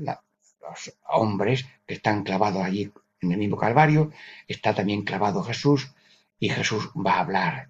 [1.07, 4.11] hombres que están clavados allí en el mismo Calvario,
[4.47, 5.91] está también clavado Jesús
[6.39, 7.69] y Jesús va a hablar.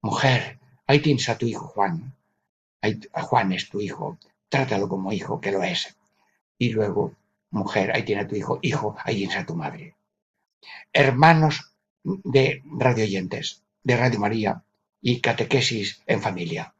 [0.00, 2.14] Mujer, ahí tienes a tu hijo Juan.
[2.80, 4.18] Ahí, Juan es tu hijo.
[4.48, 5.96] Trátalo como hijo, que lo es.
[6.58, 7.14] Y luego,
[7.50, 8.58] mujer, ahí tienes a tu hijo.
[8.62, 9.94] Hijo, ahí tienes a tu madre.
[10.92, 11.72] Hermanos
[12.02, 14.62] de radio oyentes, de Radio María
[15.00, 16.74] y catequesis en familia.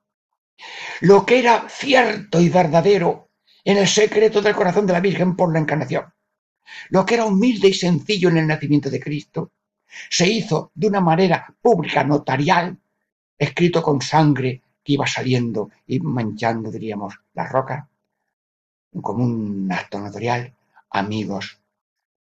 [1.01, 3.31] Lo que era cierto y verdadero
[3.65, 6.13] en el secreto del corazón de la Virgen por la encarnación.
[6.91, 9.53] Lo que era humilde y sencillo en el nacimiento de Cristo
[10.09, 12.79] se hizo de una manera pública, notarial,
[13.37, 17.89] escrito con sangre que iba saliendo y manchando, diríamos, la roca,
[19.03, 20.55] como un acto notarial.
[20.91, 21.61] Amigos,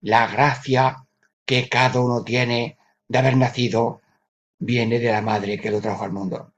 [0.01, 1.05] la gracia
[1.45, 4.01] que cada uno tiene de haber nacido
[4.59, 6.53] viene de la madre que lo trajo al mundo.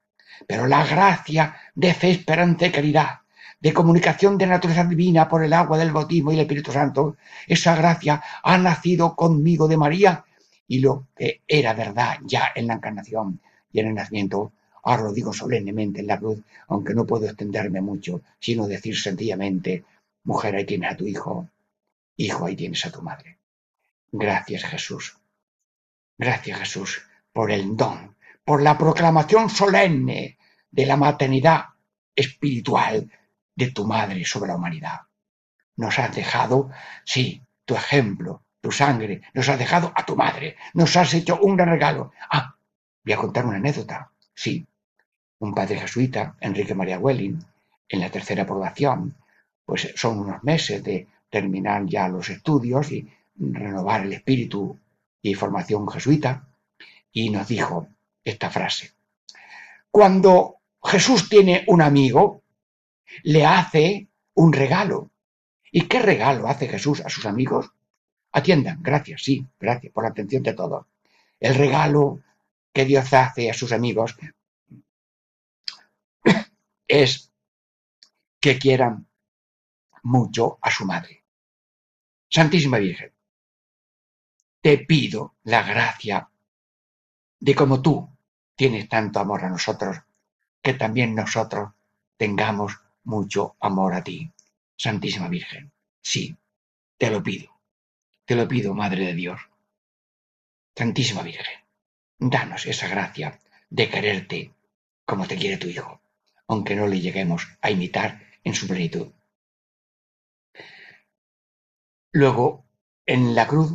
[0.47, 3.19] Pero la gracia de fe, esperanza y caridad,
[3.59, 7.75] de comunicación de naturaleza divina por el agua del bautismo y el Espíritu Santo, esa
[7.75, 10.23] gracia ha nacido conmigo de María
[10.67, 15.13] y lo que era verdad ya en la encarnación y en el nacimiento, ahora lo
[15.13, 19.83] digo solemnemente en la cruz, aunque no puedo extenderme mucho, sino decir sencillamente,
[20.23, 21.49] mujer, ahí tienes a tu hijo,
[22.15, 23.38] hijo, ahí tienes a tu madre.
[24.12, 25.17] Gracias Jesús.
[26.17, 27.09] Gracias Jesús
[27.39, 30.38] por el don, por la proclamación solemne
[30.69, 31.67] de la maternidad
[32.13, 33.10] espiritual
[33.56, 34.99] de tu madre sobre la humanidad.
[35.78, 36.69] Nos has dejado,
[37.06, 41.56] sí, tu ejemplo, tu sangre, nos has dejado a tu madre, nos has hecho un
[41.56, 42.12] gran regalo.
[42.30, 42.58] Ah,
[43.06, 44.12] voy a contar una anécdota.
[44.34, 44.67] Sí,
[45.39, 47.39] un padre jesuita, Enrique María Welling,
[47.88, 49.15] en la tercera aprobación,
[49.65, 54.78] pues son unos meses de terminar ya los estudios y renovar el espíritu
[55.21, 56.48] y formación jesuita,
[57.12, 57.88] y nos dijo
[58.24, 58.93] esta frase.
[59.91, 62.43] Cuando Jesús tiene un amigo,
[63.24, 65.12] le hace un regalo.
[65.72, 67.72] ¿Y qué regalo hace Jesús a sus amigos?
[68.32, 70.86] Atiendan, gracias, sí, gracias por la atención de todos.
[71.39, 72.22] El regalo
[72.72, 74.15] que Dios hace a sus amigos
[76.88, 77.32] es
[78.39, 79.08] que quieran
[80.04, 81.24] mucho a su madre.
[82.30, 83.12] Santísima Virgen,
[84.62, 86.30] te pido la gracia
[87.39, 88.10] de como tú
[88.56, 89.97] tienes tanto amor a nosotros,
[90.62, 91.71] que también nosotros
[92.17, 94.32] tengamos mucho amor a ti.
[94.75, 95.71] Santísima Virgen,
[96.02, 96.38] sí,
[96.97, 97.49] te lo pido,
[98.25, 99.41] te lo pido, Madre de Dios.
[100.75, 101.60] Santísima Virgen,
[102.17, 104.54] danos esa gracia de quererte
[105.06, 106.02] como te quiere tu Hijo,
[106.47, 109.12] aunque no le lleguemos a imitar en su plenitud.
[112.12, 112.65] Luego,
[113.06, 113.73] en la cruz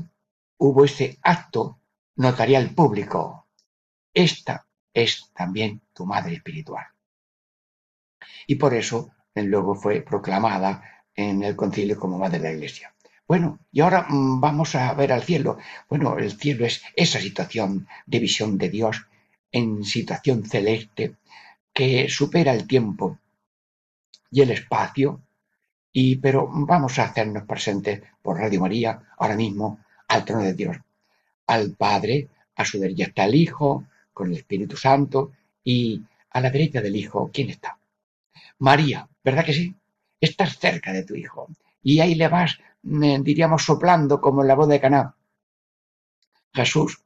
[0.59, 1.79] hubo ese acto
[2.17, 3.44] notarial público.
[4.15, 6.87] Esta es también tu madre espiritual.
[8.47, 12.95] Y por eso luego fue proclamada en el concilio como madre de la Iglesia.
[13.27, 15.59] Bueno, y ahora mm, vamos a ver al cielo.
[15.89, 19.07] Bueno, el cielo es esa situación de visión de Dios
[19.51, 21.17] en situación celeste
[21.73, 23.19] que supera el tiempo
[24.31, 25.21] y el espacio,
[25.93, 30.77] y pero vamos a hacernos presentes por Radio María ahora mismo al trono de Dios,
[31.47, 36.51] al Padre, a su derecha está el Hijo, con el Espíritu Santo, y a la
[36.51, 37.79] derecha del Hijo, ¿quién está?
[38.61, 39.75] María, ¿verdad que sí?
[40.21, 41.49] Estás cerca de tu Hijo,
[41.83, 45.15] y ahí le vas, diríamos, soplando como en la voz de Caná.
[46.55, 47.03] Jesús,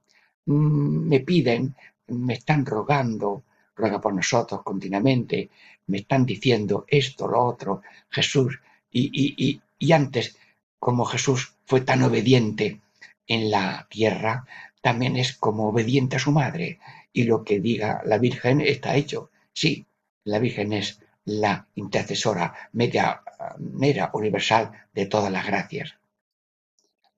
[0.47, 1.75] mm, me piden,
[2.09, 3.44] me están rogando,
[3.75, 5.51] ruega por nosotros continuamente,
[5.87, 10.37] me están diciendo esto, lo otro, Jesús, y, y, y, y antes,
[10.79, 12.81] como Jesús fue tan obediente
[13.27, 14.47] en la tierra,
[14.81, 16.79] también es como obediente a su madre,
[17.12, 19.31] y lo que diga la Virgen está hecho.
[19.53, 19.87] Sí,
[20.25, 23.23] la Virgen es la intercesora media,
[23.59, 25.94] mera universal de todas las gracias.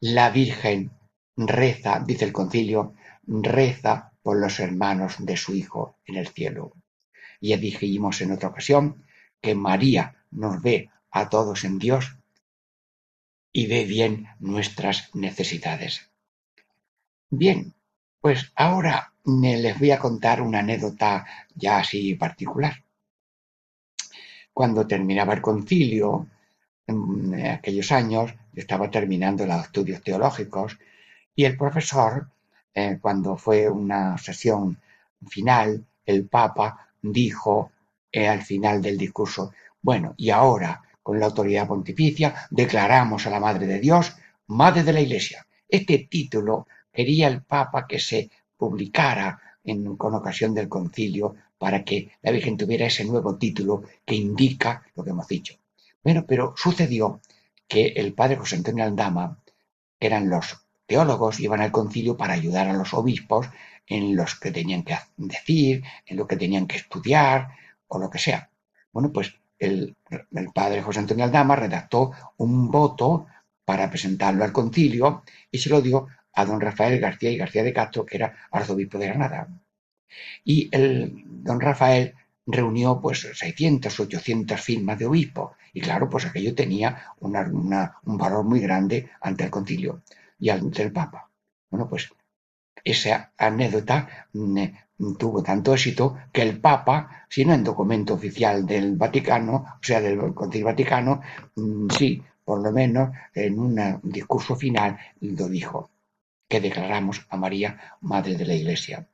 [0.00, 0.90] La Virgen
[1.36, 2.94] reza, dice el concilio,
[3.26, 6.72] reza por los hermanos de su Hijo en el cielo.
[7.40, 9.04] Ya dijimos en otra ocasión
[9.40, 12.16] que María nos ve a todos en Dios
[13.52, 16.10] y ve bien nuestras necesidades.
[17.30, 17.74] Bien,
[18.20, 22.74] pues ahora les voy a contar una anécdota ya así particular.
[24.52, 26.26] Cuando terminaba el concilio,
[26.86, 30.78] en aquellos años, estaba terminando los estudios teológicos
[31.34, 32.28] y el profesor,
[32.74, 34.78] eh, cuando fue una sesión
[35.26, 37.70] final, el Papa dijo
[38.12, 43.40] eh, al final del discurso, bueno, y ahora, con la autoridad pontificia, declaramos a la
[43.40, 44.14] Madre de Dios,
[44.48, 45.46] Madre de la Iglesia.
[45.68, 52.12] Este título quería el Papa que se publicara en, con ocasión del concilio para que
[52.22, 55.54] la Virgen tuviera ese nuevo título que indica lo que hemos dicho.
[56.02, 57.20] Bueno, pero sucedió
[57.68, 59.38] que el padre José Antonio Aldama,
[59.98, 63.46] que eran los teólogos, iban al concilio para ayudar a los obispos
[63.86, 67.48] en los que tenían que decir, en lo que tenían que estudiar
[67.88, 68.50] o lo que sea.
[68.92, 73.26] Bueno, pues el, el padre José Antonio Aldama redactó un voto
[73.64, 77.72] para presentarlo al concilio y se lo dio a don Rafael García y García de
[77.72, 79.48] Castro, que era arzobispo de Granada.
[80.44, 82.14] Y el don Rafael
[82.46, 85.52] reunió pues 600, 800 firmas de obispo.
[85.72, 90.02] Y claro, pues aquello tenía un valor muy grande ante el concilio
[90.38, 91.30] y ante el Papa.
[91.70, 92.10] Bueno, pues
[92.82, 94.64] esa anécdota mm,
[95.18, 100.00] tuvo tanto éxito que el Papa, si no en documento oficial del Vaticano, o sea,
[100.00, 101.20] del Concilio Vaticano,
[101.56, 105.90] mm, sí, por lo menos en un discurso final lo dijo,
[106.50, 109.06] que declaramos a María Madre de la Iglesia.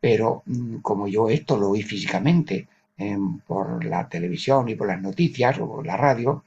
[0.00, 5.00] Pero mm, como yo esto lo oí físicamente eh, por la televisión y por las
[5.00, 6.44] noticias o por la radio,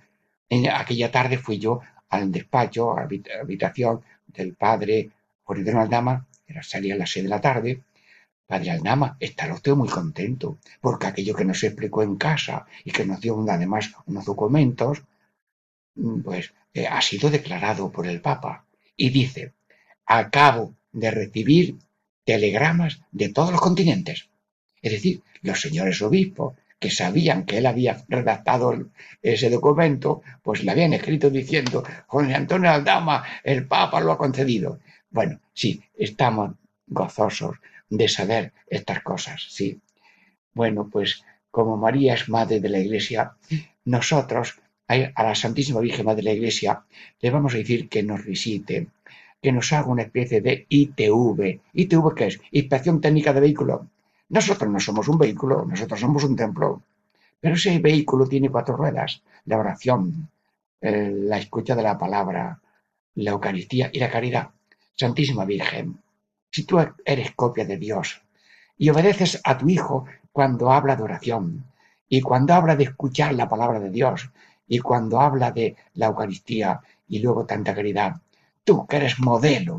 [0.50, 5.12] en aquella tarde fui yo al despacho, a la habitación del padre
[5.44, 7.84] Juan Aldama, era salía a las seis de la tarde.
[8.46, 13.06] Padre Aldama, estará usted muy contento, porque aquello que nos explicó en casa y que
[13.06, 15.04] nos dio además unos documentos,
[15.96, 18.66] mm, pues eh, ha sido declarado por el Papa.
[18.96, 19.54] Y dice,
[20.08, 21.76] acabo de recibir
[22.24, 24.30] telegramas de todos los continentes.
[24.82, 28.90] Es decir, los señores obispos que sabían que él había redactado
[29.22, 34.80] ese documento, pues le habían escrito diciendo, Juan Antonio Aldama, el Papa lo ha concedido.
[35.10, 36.52] Bueno, sí, estamos
[36.86, 37.58] gozosos
[37.90, 39.80] de saber estas cosas, sí.
[40.54, 43.34] Bueno, pues como María es madre de la Iglesia,
[43.86, 46.84] nosotros a la Santísima Virgen Madre de la Iglesia
[47.20, 48.88] le vamos a decir que nos visite,
[49.48, 51.62] que nos haga una especie de ITV.
[51.72, 52.42] ¿ITV qué es?
[52.52, 53.88] Inspección técnica de vehículo.
[54.28, 56.82] Nosotros no somos un vehículo, nosotros somos un templo.
[57.40, 59.24] Pero ese vehículo tiene cuatro ruedas.
[59.46, 60.30] La oración,
[60.82, 62.60] eh, la escucha de la palabra,
[63.16, 64.50] la Eucaristía y la caridad.
[64.94, 65.98] Santísima Virgen,
[66.52, 68.22] si tú eres copia de Dios
[68.78, 71.64] y obedeces a tu Hijo cuando habla de oración
[72.10, 74.30] y cuando habla de escuchar la palabra de Dios
[74.68, 78.18] y cuando habla de la Eucaristía y luego tanta caridad,
[78.68, 79.76] tú que eres modelo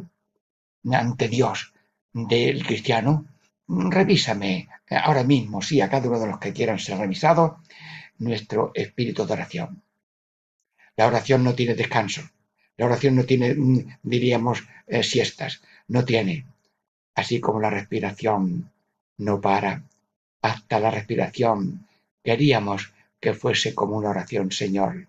[0.90, 1.74] ante Dios
[2.14, 3.26] del cristiano,
[3.68, 7.58] revísame ahora mismo, sí, a cada uno de los que quieran ser revisados,
[8.16, 9.82] nuestro espíritu de oración.
[10.96, 12.22] La oración no tiene descanso.
[12.78, 13.54] La oración no tiene,
[14.02, 15.60] diríamos, eh, siestas.
[15.86, 16.46] No tiene.
[17.14, 18.70] así como la respiración
[19.18, 19.82] no para,
[20.40, 21.86] hasta la respiración
[22.24, 25.08] queríamos que fuese como una oración, Señor,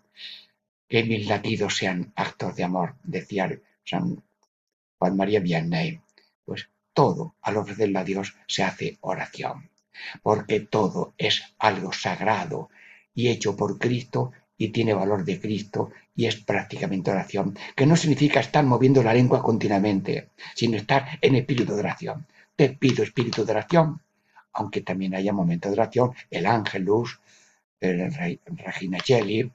[0.90, 3.48] que mis latidos sean actos de amor, decía
[3.90, 4.22] San
[5.00, 6.00] Juan María Vianney.
[6.46, 9.70] Pues todo al ofrecerle a Dios se hace oración,
[10.24, 12.70] porque todo es algo sagrado
[13.14, 17.96] y hecho por Cristo y tiene valor de Cristo y es prácticamente oración, que no
[17.96, 22.28] significa estar moviendo la lengua continuamente, sino estar en espíritu de oración.
[22.56, 24.02] Te pido espíritu de oración,
[24.54, 27.20] aunque también haya momentos de oración, el ángelus,
[27.80, 29.50] el Re- Regina Cheli,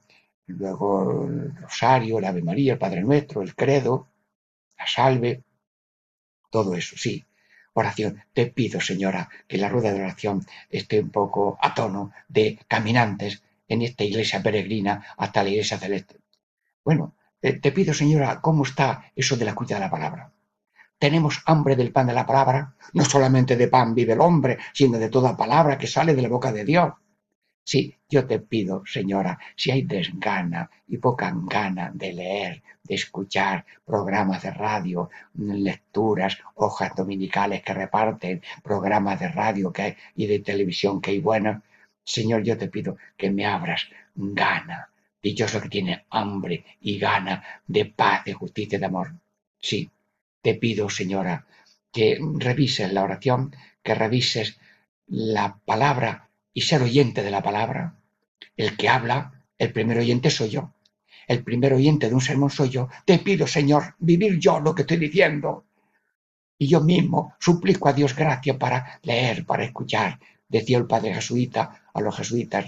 [0.47, 4.09] luego el rosario, el Ave María, el Padre Nuestro, el credo,
[4.79, 5.43] la salve,
[6.51, 7.25] todo eso, sí.
[7.73, 8.23] Oración.
[8.33, 13.43] Te pido, señora, que la rueda de oración esté un poco a tono de caminantes
[13.67, 16.21] en esta iglesia peregrina hasta la iglesia celeste.
[16.85, 20.33] Bueno, eh, te pido, señora, ¿cómo está eso de la escucha de la palabra?
[20.99, 22.75] ¿Tenemos hambre del pan de la palabra?
[22.93, 26.29] No solamente de pan vive el hombre, sino de toda palabra que sale de la
[26.29, 26.93] boca de Dios.
[27.65, 33.65] Sí, yo te pido, señora, si hay desgana y poca gana de leer, de escuchar
[33.85, 40.41] programas de radio, lecturas, hojas dominicales que reparten, programas de radio que hay, y de
[40.41, 41.63] televisión que hay buenos,
[42.05, 44.91] Señor, yo te pido que me abras gana.
[45.23, 49.15] Dichoso que tiene hambre y gana de paz, de justicia de amor.
[49.59, 49.91] Sí,
[50.43, 51.47] te pido, señora,
[51.91, 54.61] que revises la oración, que revises
[55.07, 57.97] la palabra y ser oyente de la palabra.
[58.57, 60.73] El que habla, el primer oyente soy yo.
[61.27, 62.89] El primer oyente de un sermón soy yo.
[63.05, 65.65] Te pido, Señor, vivir yo lo que estoy diciendo.
[66.57, 70.21] Y yo mismo suplico a Dios gracia para leer, para escuchar.
[70.49, 72.67] Decía el padre jesuita a los jesuitas,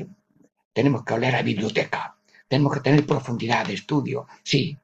[0.73, 2.17] tenemos que oler a biblioteca,
[2.49, 4.77] tenemos que tener profundidad de estudio, sí.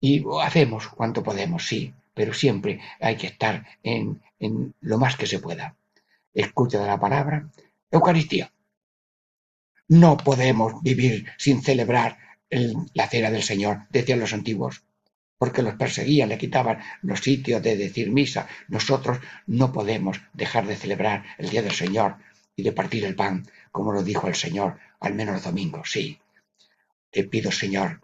[0.00, 5.26] Y hacemos cuanto podemos, sí, pero siempre hay que estar en, en lo más que
[5.26, 5.76] se pueda.
[6.34, 7.48] Escucha de la palabra,
[7.90, 8.52] Eucaristía.
[9.88, 12.18] No podemos vivir sin celebrar
[12.50, 14.82] el- la cena del Señor, decían los antiguos,
[15.38, 18.46] porque los perseguían, le quitaban los sitios de decir misa.
[18.68, 22.16] Nosotros no podemos dejar de celebrar el Día del Señor
[22.56, 26.20] y de partir el pan, como lo dijo el Señor, al menos los domingos, sí.
[27.10, 28.00] Te pido, Señor,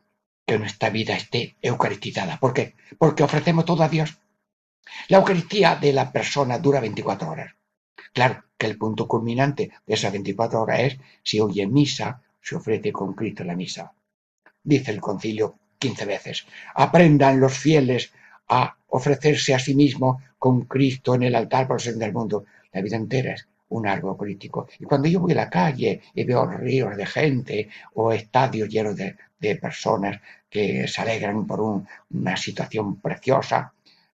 [0.46, 2.38] que nuestra vida esté eucaristizada.
[2.38, 2.74] ¿Por qué?
[2.98, 4.18] Porque ofrecemos todo a Dios.
[5.08, 7.54] La Eucaristía de la persona dura 24 horas.
[8.18, 10.92] Claro que el punto culminante de esas 24 horas es
[11.28, 12.08] si oye misa,
[12.46, 13.84] se ofrece con Cristo la misa.
[14.72, 15.46] Dice el concilio
[15.82, 16.46] 15 veces.
[16.86, 18.12] Aprendan los fieles
[18.48, 22.44] a ofrecerse a sí mismos con Cristo en el altar por el ser del mundo.
[22.72, 24.68] La vida entera es un árbol político.
[24.80, 28.96] Y cuando yo voy a la calle y veo ríos de gente o estadios llenos
[28.96, 33.72] de, de personas que se alegran por un- una situación preciosa,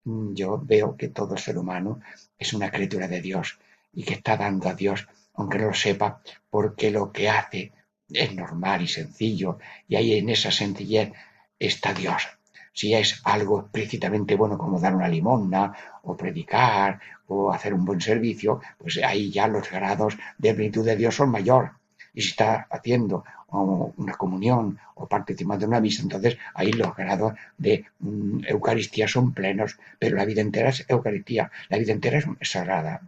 [0.05, 1.99] mm, yo veo que todo ser humano
[2.37, 3.59] es una criatura de Dios
[3.93, 7.71] y que está dando a Dios, aunque no lo sepa, porque lo que hace
[8.09, 11.11] es normal y sencillo, y ahí en esa sencillez
[11.59, 12.27] está Dios.
[12.73, 15.73] Si es algo explícitamente bueno como dar una limosna,
[16.03, 20.95] o predicar, o hacer un buen servicio, pues ahí ya los grados de plenitud de
[20.95, 21.71] Dios son mayor.
[22.13, 27.33] Y si está haciendo una comunión o participando en una misa, entonces ahí los grados
[27.57, 32.49] de mm, Eucaristía son plenos, pero la vida entera es Eucaristía, la vida entera es
[32.49, 33.01] sagrada.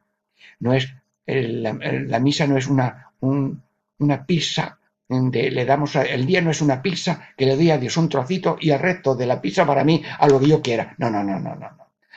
[0.62, 0.88] No es,
[1.26, 3.62] la, misa no es una, un-
[4.00, 4.78] una pizza
[5.10, 8.58] le damos el día no es una pizza que le doy a Dios un trocito
[8.62, 10.96] y el resto de la pizza para mí a lo que yo quiera.
[11.00, 11.70] No, no, no, no, no.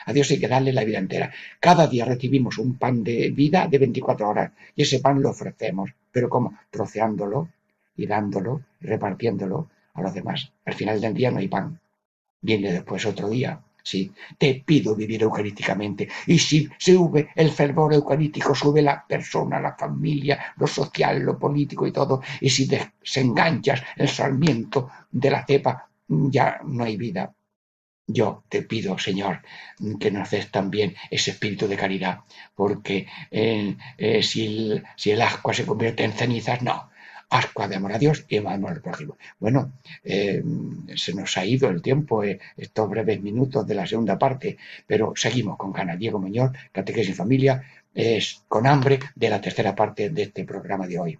[0.05, 1.31] A Dios hay que darle la vida entera.
[1.59, 5.91] Cada día recibimos un pan de vida de 24 horas y ese pan lo ofrecemos.
[6.11, 6.57] Pero ¿cómo?
[6.69, 7.49] Troceándolo
[7.97, 10.51] y dándolo, repartiéndolo a los demás.
[10.65, 11.79] Al final del día no hay pan.
[12.41, 13.59] Viene después otro día.
[13.89, 16.07] Sí, te pido vivir eucarísticamente.
[16.25, 21.85] Y si sube el fervor eucarístico, sube la persona, la familia, lo social, lo político
[21.85, 22.21] y todo.
[22.41, 27.31] Y si desenganchas el sarmiento de la cepa, ya no hay vida.
[28.07, 29.41] Yo te pido, Señor,
[29.99, 32.19] que nos des también ese espíritu de caridad,
[32.55, 36.89] porque eh, eh, si, el, si el ascua se convierte en cenizas, no.
[37.29, 39.17] Ascua de amor a Dios y amor al prójimo.
[39.39, 39.73] Bueno,
[40.03, 40.43] eh,
[40.95, 44.57] se nos ha ido el tiempo, eh, estos breves minutos de la segunda parte,
[44.87, 47.63] pero seguimos con Cana Diego Muñoz, Catequesis y Familia,
[47.93, 51.19] es con hambre de la tercera parte de este programa de hoy.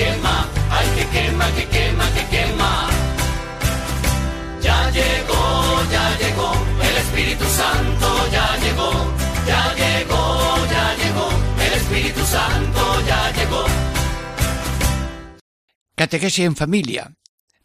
[0.00, 0.36] quema,
[0.76, 2.72] ay que quema, que quema, que quema.
[4.66, 5.44] Ya llegó,
[5.94, 6.50] ya llegó,
[6.88, 8.90] el Espíritu Santo ya llegó,
[9.50, 10.22] ya llegó,
[10.74, 11.28] ya llegó,
[11.66, 13.62] el Espíritu Santo ya llegó.
[15.94, 17.02] Catequesis en familia.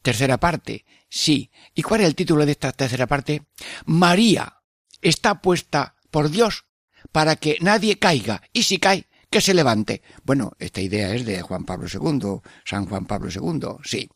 [0.02, 0.86] Tercera parte.
[1.10, 1.50] Sí.
[1.74, 3.44] ¿Y cuál es el título de esta tercera parte?
[3.86, 4.62] María
[5.02, 6.66] está puesta por Dios
[7.12, 8.42] para que nadie caiga.
[8.54, 10.02] Y si cae, que se levante.
[10.24, 14.10] Bueno, esta idea es de Juan Pablo II, San Juan Pablo II, sí.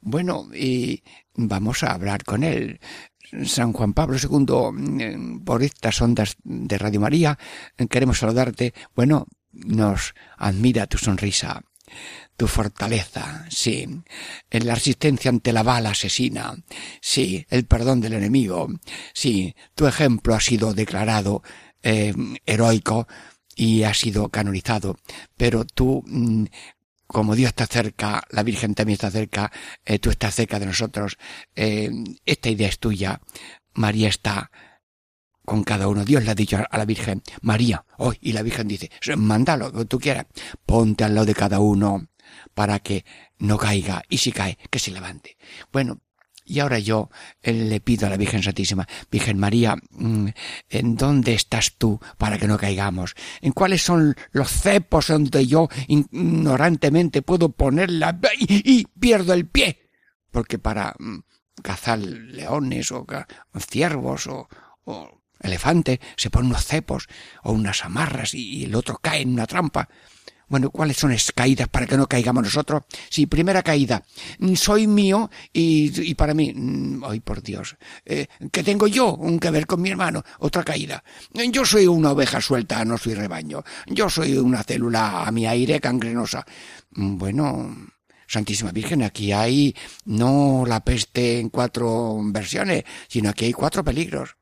[0.00, 1.04] Bueno, y
[1.36, 2.80] vamos a hablar con él.
[3.44, 7.38] San Juan Pablo II, mm, por estas ondas de Radio María,
[7.88, 8.74] queremos saludarte.
[8.96, 11.62] Bueno, nos admira tu sonrisa,
[12.36, 13.86] tu fortaleza, sí,
[14.50, 16.52] la resistencia ante la bala asesina,
[17.00, 18.66] sí, el perdón del enemigo,
[19.14, 21.44] sí, tu ejemplo ha sido declarado
[21.80, 22.12] eh,
[22.44, 23.06] heroico
[23.58, 24.96] y ha sido canonizado,
[25.36, 26.44] pero tú, mm,
[27.08, 29.50] como Dios está cerca, la Virgen también está cerca,
[29.84, 31.18] eh, tú estás cerca de nosotros,
[31.56, 31.90] eh,
[32.24, 33.20] esta idea es tuya,
[33.74, 34.52] María está
[35.44, 36.04] con cada uno.
[36.04, 39.72] Dios le ha dicho a la Virgen, María, hoy, y la Virgen dice, manda lo
[39.72, 40.26] que tú quieras,
[40.64, 42.06] ponte al lado de cada uno
[42.54, 43.04] para que
[43.38, 45.36] no caiga, y si cae, que se levante.
[45.72, 46.00] Bueno,
[46.48, 47.10] y ahora yo
[47.42, 50.28] eh, le pido a la Virgen Santísima, Virgen María, mm,
[50.70, 53.14] ¿en dónde estás tú para que no caigamos?
[53.40, 59.90] ¿En cuáles son los cepos donde yo ignorantemente puedo ponerla y, y pierdo el pie?
[60.30, 61.18] Porque para mm,
[61.62, 63.06] cazar leones o,
[63.58, 64.48] ciervos o,
[64.84, 67.08] o elefantes se ponen unos cepos
[67.42, 69.88] o unas amarras y el otro cae en una trampa.
[70.48, 72.82] Bueno, ¿cuáles son esas caídas para que no caigamos nosotros?
[73.10, 74.02] Sí, primera caída.
[74.38, 79.18] mm, Soy mío y, y para mí, mm, ay por Dios, eh, ¿qué tengo yo
[79.40, 80.22] que ver con mi hermano?
[80.38, 81.02] Otra caída.
[81.32, 83.62] Yo soy una oveja suelta, no soy rebaño.
[83.86, 86.44] Yo soy una célula a mi aire gangrenosa.
[86.92, 87.76] Mm, Bueno,
[88.26, 89.74] Santísima Virgen, aquí hay
[90.04, 94.36] no la peste en cuatro versiones, sino aquí hay cuatro peligros,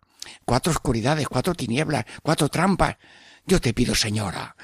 [0.44, 2.96] cuatro oscuridades, cuatro tinieblas, cuatro trampas.
[3.46, 4.56] Yo te pido, Señora,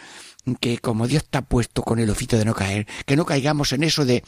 [0.60, 3.84] que como Dios está puesto con el oficio de no caer, que no caigamos en
[3.84, 4.24] eso de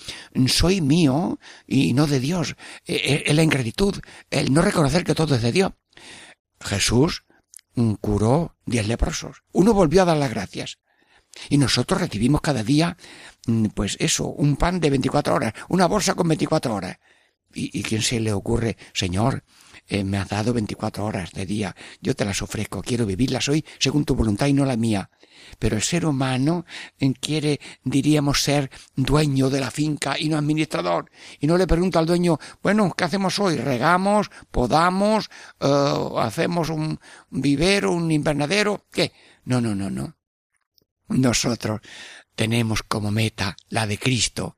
[0.46, 2.56] soy mío y no de Dios,
[2.86, 4.00] en la ingratitud,
[4.30, 5.72] el no reconocer que todo es de Dios.
[6.60, 7.24] Jesús
[7.74, 9.42] mm, curó diez leprosos.
[9.52, 10.78] Uno volvió a dar las gracias.
[11.48, 12.96] Y nosotros recibimos cada día,
[13.46, 16.98] mm, pues eso, un pan de 24 horas, una bolsa con 24 horas.
[17.52, 19.44] ¿Y, y quién se le ocurre, Señor,
[19.88, 23.64] eh, me has dado 24 horas de día, yo te las ofrezco, quiero vivirlas hoy
[23.78, 25.10] según tu voluntad y no la mía.
[25.58, 26.64] Pero el ser humano
[27.20, 31.10] quiere, diríamos, ser dueño de la finca y no administrador.
[31.40, 33.56] Y no le pregunta al dueño, bueno, ¿qué hacemos hoy?
[33.56, 34.30] ¿Regamos?
[34.50, 35.30] ¿Podamos?
[35.60, 36.98] eh, ¿Hacemos un
[37.30, 38.86] vivero, un invernadero?
[38.90, 39.12] ¿Qué?
[39.44, 40.16] No, no, no, no.
[41.08, 41.80] Nosotros
[42.34, 44.56] tenemos como meta la de Cristo.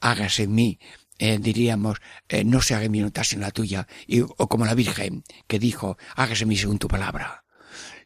[0.00, 0.78] Hágase en mí,
[1.20, 1.98] eh, diríamos,
[2.30, 3.86] eh, no se haga mi voluntad sino la tuya.
[4.06, 7.44] Y, o como la Virgen, que dijo, hágase mí según tu palabra.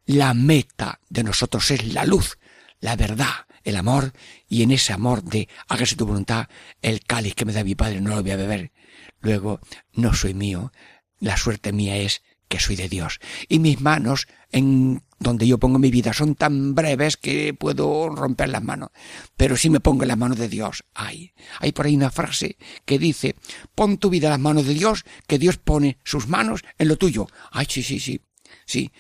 [0.05, 2.39] La meta de nosotros es la luz,
[2.81, 4.13] la verdad, el amor,
[4.49, 6.49] y en ese amor de hágase tu voluntad,
[6.83, 8.73] el cáliz que me da mi Padre no lo voy a beber.
[9.21, 9.61] Luego,
[9.93, 10.73] no soy mío,
[11.21, 12.21] la suerte mía es
[12.61, 13.21] soy de Dios.
[13.49, 18.51] Y mis manos, en donde yo pongo mi vida, son tan breves que puedo romper
[18.51, 18.91] las manos.
[19.37, 22.57] Pero si me pongo en las manos de Dios, ay, hay por ahí una frase
[22.85, 23.37] que dice,
[23.75, 26.97] pon tu vida en las manos de Dios, que Dios pone sus manos en lo
[26.97, 27.27] tuyo.
[27.51, 28.21] Ay, sí, sí, sí.
[28.67, 28.93] Sí,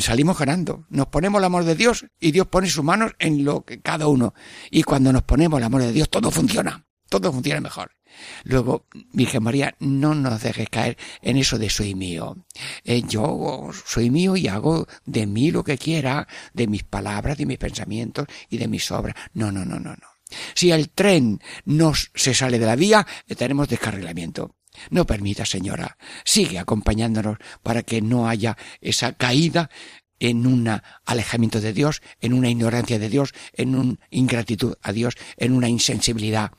[0.00, 0.84] salimos ganando.
[0.90, 4.08] Nos ponemos el amor de Dios y Dios pone sus manos en lo que cada
[4.08, 4.34] uno.
[4.70, 6.86] Y cuando nos ponemos el amor de Dios, todo funciona.
[7.08, 7.95] Todo funciona mejor.
[8.44, 12.36] Luego, Virgen María, no nos dejes caer en eso de soy mío.
[12.84, 17.46] Eh, yo soy mío y hago de mí lo que quiera, de mis palabras, de
[17.46, 19.14] mis pensamientos y de mis obras.
[19.34, 20.08] No, no, no, no, no.
[20.54, 24.56] Si el tren no se sale de la vía, eh, tenemos descarrilamiento.
[24.90, 29.70] No permita, señora, sigue acompañándonos para que no haya esa caída
[30.18, 35.14] en un alejamiento de Dios, en una ignorancia de Dios, en una ingratitud a Dios,
[35.36, 36.52] en una insensibilidad.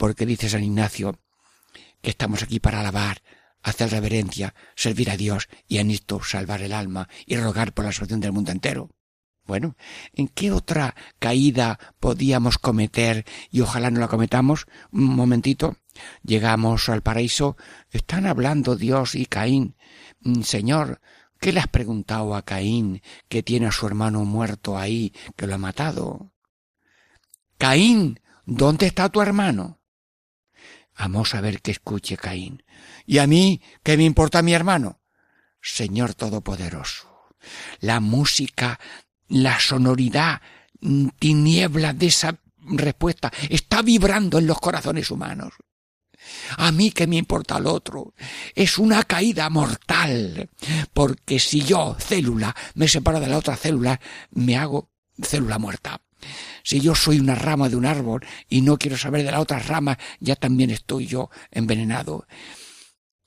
[0.00, 1.20] Porque dice San Ignacio
[2.00, 3.20] que estamos aquí para alabar,
[3.62, 7.92] hacer reverencia, servir a Dios y en esto salvar el alma y rogar por la
[7.92, 8.88] salvación del mundo entero.
[9.44, 9.76] Bueno,
[10.14, 14.64] ¿en qué otra caída podíamos cometer y ojalá no la cometamos?
[14.90, 15.76] Un momentito.
[16.22, 17.58] Llegamos al paraíso.
[17.90, 19.76] Están hablando Dios y Caín.
[20.20, 21.02] Mm, Señor,
[21.38, 25.56] ¿qué le has preguntado a Caín que tiene a su hermano muerto ahí, que lo
[25.56, 26.32] ha matado?
[27.58, 29.79] Caín, ¿dónde está tu hermano?
[31.00, 32.62] Vamos a ver que escuche Caín.
[33.06, 35.00] ¿Y a mí qué me importa mi hermano?
[35.62, 37.30] Señor Todopoderoso,
[37.80, 38.78] la música,
[39.26, 40.42] la sonoridad,
[41.18, 45.54] tiniebla de esa respuesta está vibrando en los corazones humanos.
[46.58, 48.12] A mí que me importa el otro.
[48.54, 50.50] Es una caída mortal.
[50.92, 53.98] Porque si yo, célula, me separo de la otra célula,
[54.32, 54.90] me hago
[55.22, 56.02] célula muerta.
[56.62, 59.58] Si yo soy una rama de un árbol y no quiero saber de la otra
[59.58, 62.26] rama, ya también estoy yo envenenado.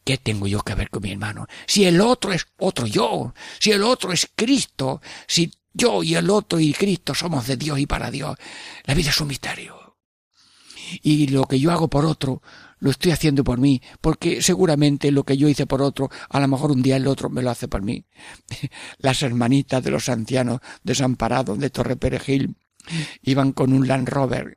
[0.04, 1.48] ¿Qué tengo yo que ver con mi hermano?
[1.66, 6.30] Si el otro es otro yo, si el otro es Cristo, si yo y el
[6.30, 8.38] otro y Cristo somos de Dios y para Dios,
[8.84, 9.98] la vida es un misterio.
[11.02, 12.42] Y lo que yo hago por otro,
[12.80, 16.48] lo estoy haciendo por mí, porque seguramente lo que yo hice por otro, a lo
[16.50, 18.06] mejor un día el otro me lo hace por mí.
[18.98, 22.58] Las hermanitas de los ancianos desamparados de Torre Perejil
[23.22, 24.56] iban con un Land Rover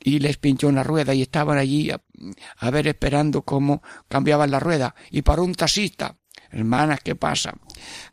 [0.00, 4.94] y les pinchó una rueda y estaban allí a, ver esperando cómo cambiaban la rueda
[5.10, 6.16] y paró un taxista.
[6.50, 7.54] Hermanas, ¿qué pasa?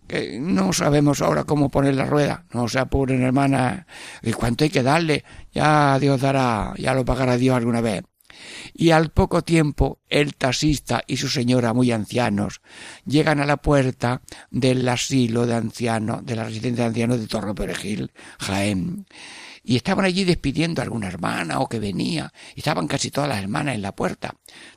[0.08, 2.46] Que no sabemos ahora cómo poner la rueda.
[2.52, 3.86] No se apuren, hermanas.
[4.22, 5.24] ¿Y cuánto hay que darle?
[5.54, 8.04] Ya Dios dará, ya lo pagará Dios alguna vez.
[8.74, 12.62] Y al poco tiempo el taxista y su señora muy ancianos
[13.06, 17.56] llegan a la puerta del asilo de ancianos, de la residencia de ancianos de Torre
[17.56, 19.06] Perejil, Jaén
[19.66, 22.32] y estaban allí despidiendo a alguna hermana o que venía.
[22.56, 24.36] Estaban casi todas las hermanas en la puerta.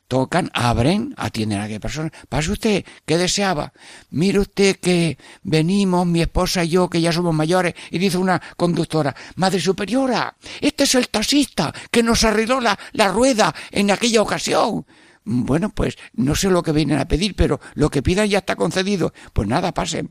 [0.08, 2.10] Tocan, abren, atienden a aquella persona.
[2.28, 3.72] Pase usted, ¿qué deseaba?
[4.10, 8.40] Mire usted que venimos, mi esposa y yo, que ya somos mayores, y dice una
[8.56, 14.22] conductora, Madre Superiora, este es el taxista que nos arregló la, la rueda en aquella
[14.22, 14.86] ocasión.
[15.24, 18.56] Bueno, pues no sé lo que vienen a pedir, pero lo que pidan ya está
[18.56, 19.12] concedido.
[19.34, 20.10] Pues nada, pasen.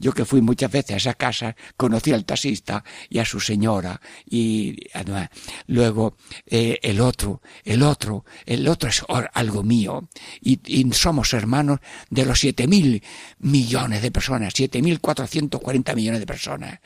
[0.00, 4.00] Yo que fui muchas veces a esa casa, conocí al taxista y a su señora
[4.24, 5.28] y además,
[5.66, 10.08] luego eh, el otro, el otro, el otro es algo mío
[10.40, 13.02] y, y somos hermanos de los siete mil
[13.38, 16.80] millones de personas, siete mil cuatrocientos cuarenta millones de personas.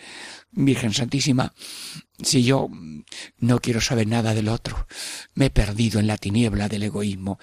[0.50, 1.52] Virgen Santísima,
[2.20, 2.68] si yo
[3.38, 4.86] no quiero saber nada del otro,
[5.34, 7.38] me he perdido en la tiniebla del egoísmo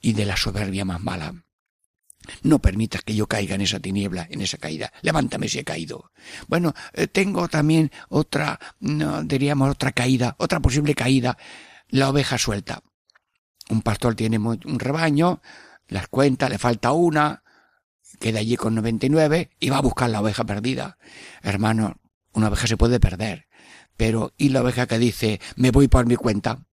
[0.00, 1.45] y de la soberbia más mala.
[2.42, 4.92] No permitas que yo caiga en esa tiniebla, en esa caída.
[5.02, 6.10] Levántame si he caído.
[6.48, 11.36] Bueno, eh, tengo también otra, no, diríamos otra caída, otra posible caída,
[11.88, 12.82] la oveja suelta.
[13.68, 15.40] Un pastor tiene un rebaño,
[15.88, 17.42] las cuenta, le falta una,
[18.20, 20.98] queda allí con 99 y va a buscar la oveja perdida.
[21.42, 21.96] Hermano,
[22.32, 23.48] una oveja se puede perder,
[23.96, 26.66] pero ¿y la oveja que dice, me voy por mi cuenta?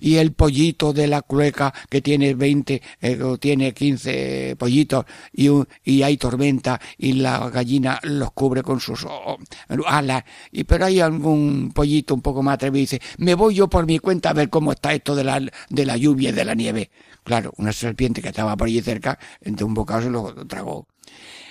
[0.00, 5.48] Y el pollito de la clueca que tiene 20 eh, o tiene 15 pollitos y,
[5.84, 9.38] y hay tormenta y la gallina los cubre con sus oh,
[9.86, 10.24] alas.
[10.50, 13.86] Y pero hay algún pollito un poco más atrevido y dice me voy yo por
[13.86, 16.54] mi cuenta a ver cómo está esto de la, de la lluvia y de la
[16.54, 16.90] nieve
[17.24, 20.86] claro una serpiente que estaba por allí cerca de un bocado se lo tragó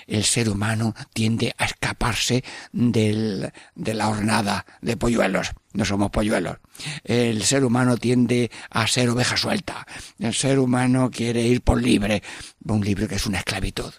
[0.06, 5.52] el ser humano tiende a escaparse del, de la hornada de polluelos.
[5.72, 6.58] No somos polluelos.
[7.04, 9.86] El ser humano tiende a ser oveja suelta.
[10.18, 12.22] El ser humano quiere ir por libre.
[12.64, 13.92] Un libre que es una esclavitud.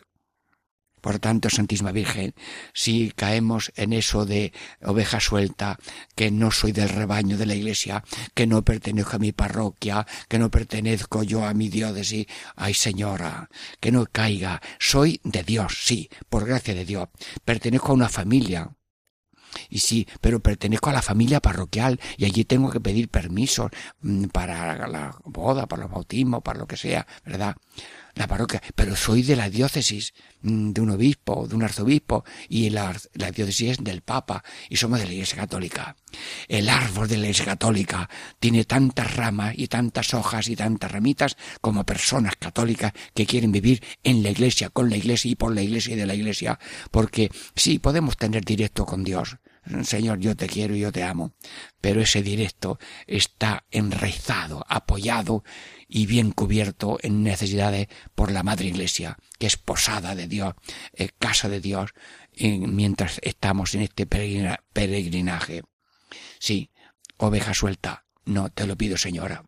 [1.03, 2.33] Por tanto, Santísima Virgen,
[2.73, 5.77] si caemos en eso de oveja suelta,
[6.15, 10.39] que no soy del rebaño de la iglesia, que no pertenezco a mi parroquia, que
[10.39, 13.49] no pertenezco yo a mi diócesis, ay señora,
[13.81, 17.09] que no caiga, soy de Dios, sí, por gracia de Dios,
[17.43, 18.71] pertenezco a una familia,
[19.69, 24.27] y sí, pero pertenezco a la familia parroquial y allí tengo que pedir permisos mm,
[24.27, 27.57] para la boda, para los bautismos, para lo que sea, ¿verdad?
[28.16, 32.70] La parroquia, pero soy de la diócesis mm, de un obispo, de un arzobispo y
[32.70, 35.95] la, la diócesis es del Papa y somos de la Iglesia Católica.
[36.47, 38.07] El árbol de la Iglesia Católica
[38.39, 43.84] tiene tantas ramas y tantas hojas y tantas ramitas como personas católicas que quieren vivir
[44.03, 46.59] en la Iglesia, con la Iglesia y por la Iglesia y de la Iglesia,
[46.91, 49.38] porque sí podemos tener directo con Dios.
[49.84, 51.32] Señor, yo te quiero y yo te amo.
[51.80, 55.43] Pero ese directo está enraizado, apoyado
[55.95, 60.55] y bien cubierto en necesidades por la Madre Iglesia, que es posada de Dios,
[61.19, 61.91] casa de Dios,
[62.35, 65.61] mientras estamos en este peregrina- peregrinaje.
[66.39, 66.71] Sí,
[67.17, 69.45] oveja suelta, no te lo pido, señora.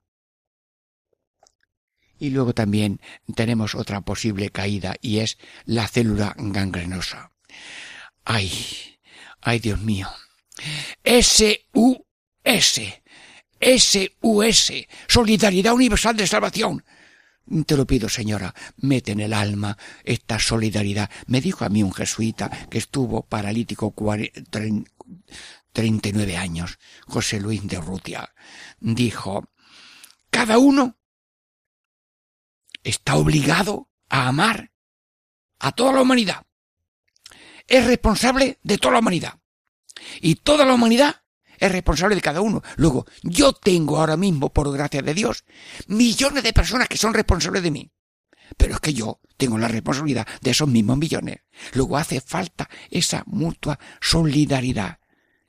[2.19, 3.01] Y luego también
[3.35, 7.31] tenemos otra posible caída y es la célula gangrenosa.
[8.23, 8.51] Ay,
[9.41, 10.09] ay Dios mío.
[11.03, 12.05] S-U-S.
[13.59, 14.87] S-U-S.
[15.07, 16.83] Solidaridad Universal de Salvación.
[17.67, 21.09] Te lo pido, señora, mete en el alma esta solidaridad.
[21.27, 24.89] Me dijo a mí un jesuita que estuvo paralítico cuare- trein-
[25.71, 28.33] 39 años, José Luis de Rutia.
[28.79, 29.51] Dijo,
[30.31, 30.97] cada uno
[32.83, 34.71] está obligado a amar
[35.59, 36.45] a toda la humanidad.
[37.67, 39.39] Es responsable de toda la humanidad.
[40.21, 41.23] Y toda la humanidad
[41.59, 42.61] es responsable de cada uno.
[42.77, 45.45] Luego, yo tengo ahora mismo, por gracia de Dios,
[45.87, 47.91] millones de personas que son responsables de mí.
[48.57, 51.39] Pero es que yo tengo la responsabilidad de esos mismos millones.
[51.73, 54.99] Luego hace falta esa mutua solidaridad.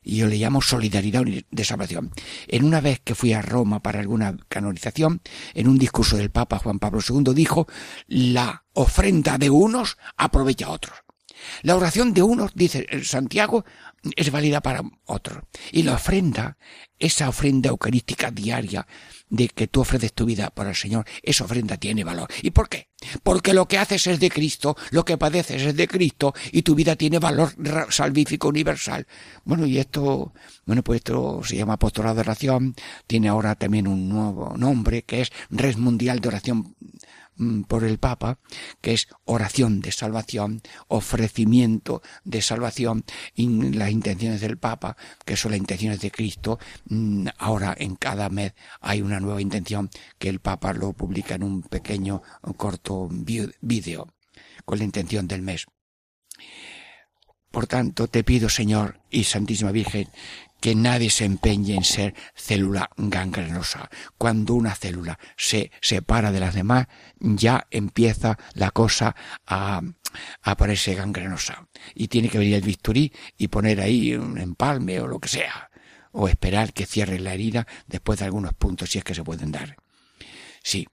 [0.03, 2.13] Y yo le llamo solidaridad de salvación.
[2.47, 5.21] En una vez que fui a Roma para alguna canonización,
[5.53, 7.67] en un discurso del Papa Juan Pablo II dijo,
[8.07, 11.06] la ofrenda de unos aprovecha a otros.
[11.63, 13.65] La oración de unos, dice Santiago,
[14.17, 15.45] es válida para otros.
[15.73, 16.57] Y la ofrenda,
[16.99, 18.87] esa ofrenda eucarística diaria
[19.29, 22.29] de que tú ofreces tu vida para el Señor, esa ofrenda tiene valor.
[22.43, 22.89] ¿Y por qué?
[23.23, 26.75] Porque lo que haces es de Cristo, lo que padeces es de Cristo y tu
[26.75, 27.53] vida tiene valor
[27.91, 29.07] salvífico universal.
[29.45, 30.33] Bueno, y esto,
[30.65, 32.75] bueno, pues esto se llama apostolado de oración,
[33.07, 36.77] tiene ahora también un nuevo nombre que es Red Mundial de Oración
[37.69, 38.39] por el Papa,
[38.81, 45.53] que es oración de salvación, ofrecimiento de salvación, y las intenciones del Papa, que son
[45.53, 46.59] las intenciones de Cristo.
[46.87, 51.43] Mm, ahora en cada mes hay una nueva intención que el Papa lo publica en
[51.43, 52.23] un pequeño
[52.57, 54.09] corto vídeo
[54.65, 55.67] con la intención del mes.
[57.51, 60.09] Por tanto, te pido, Señor y Santísima Virgen,
[60.61, 63.89] que nadie se empeñe en ser célula gangrenosa.
[64.19, 66.87] Cuando una célula se separa de las demás,
[67.19, 69.15] ya empieza la cosa
[69.47, 69.83] a,
[70.43, 71.69] a ponerse gangrenosa.
[71.95, 75.71] Y tiene que venir el bisturí y poner ahí un empalme o lo que sea.
[76.13, 79.53] O esperar que cierre la herida después de algunos puntos si es que se pueden
[79.53, 79.77] dar.
[80.63, 80.89] Sí,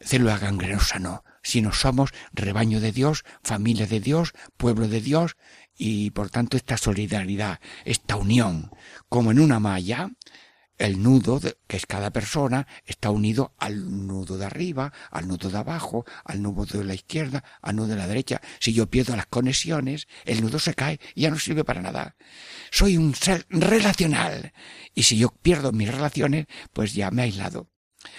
[0.00, 5.36] célula gangrenosa no, sino somos rebaño de Dios, familia de Dios, pueblo de Dios,
[5.76, 8.70] y por tanto esta solidaridad, esta unión,
[9.08, 10.10] como en una malla,
[10.78, 15.58] el nudo, que es cada persona, está unido al nudo de arriba, al nudo de
[15.58, 18.40] abajo, al nudo de la izquierda, al nudo de la derecha.
[18.58, 22.16] Si yo pierdo las conexiones, el nudo se cae y ya no sirve para nada.
[22.70, 24.52] Soy un ser relacional.
[24.94, 27.70] Y si yo pierdo mis relaciones, pues ya me he aislado.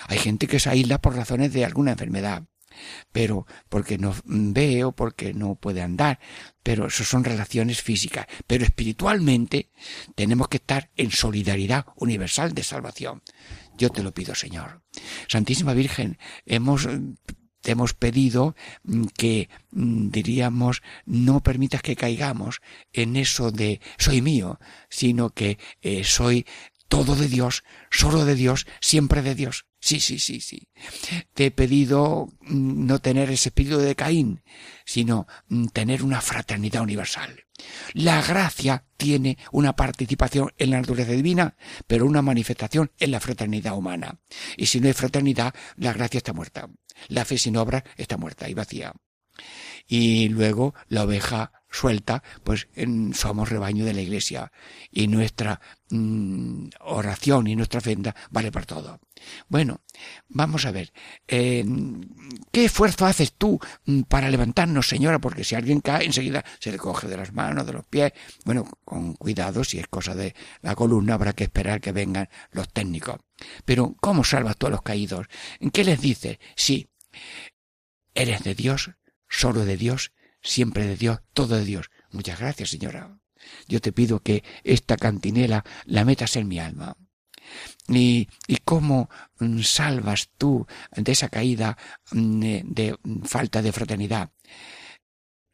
[0.08, 2.44] Hay gente que se aísla por razones de alguna enfermedad
[3.12, 6.20] pero porque no ve o porque no puede andar,
[6.64, 9.70] pero eso son relaciones físicas, pero espiritualmente
[10.16, 13.22] tenemos que estar en solidaridad universal de salvación.
[13.78, 14.82] Yo te lo pido, Señor.
[15.28, 16.88] Santísima Virgen, hemos
[17.66, 18.56] te hemos pedido
[19.18, 22.62] que diríamos no permitas que caigamos
[22.94, 26.46] en eso de soy mío, sino que eh, soy
[26.88, 29.66] todo de Dios, solo de Dios, siempre de Dios.
[29.80, 30.70] Sí, sí, sí, sí.
[31.34, 34.42] Te he pedido mm, no tener ese espíritu de Caín,
[34.84, 37.46] sino mm, tener una fraternidad universal.
[37.94, 41.56] La gracia tiene una participación en la naturaleza divina,
[41.88, 44.20] pero una manifestación en la fraternidad humana.
[44.58, 46.68] Y si no hay fraternidad, la gracia está muerta.
[47.08, 48.94] La fe sin obra está muerta y vacía.
[49.88, 52.68] Y luego la oveja suelta, pues
[53.14, 54.52] somos rebaño de la iglesia
[54.92, 55.60] y nuestra
[55.90, 59.00] mm, oración y nuestra ofrenda vale para todo.
[59.50, 59.82] Bueno,
[60.30, 60.94] vamos a ver,
[61.28, 65.20] ¿qué esfuerzo haces tú mm, para levantarnos, señora?
[65.20, 68.14] Porque si alguien cae, enseguida se le coge de las manos, de los pies.
[68.46, 72.70] Bueno, con cuidado, si es cosa de la columna, habrá que esperar que vengan los
[72.70, 73.20] técnicos.
[73.66, 75.28] Pero, ¿cómo salvas tú a los caídos?
[75.74, 76.40] ¿Qué les dices?
[76.56, 76.90] Sí,
[78.14, 78.92] eres de Dios,
[79.28, 80.14] solo de Dios,
[80.46, 81.90] siempre de Dios, todo de Dios.
[82.12, 83.18] Muchas gracias, señora.
[83.68, 86.96] Yo te pido que esta cantinela la metas en mi alma.
[87.88, 90.66] ¿Y, y cómo mm, salvas tú
[90.96, 91.78] de esa caída
[92.12, 94.32] mm, de, falta de fraternidad?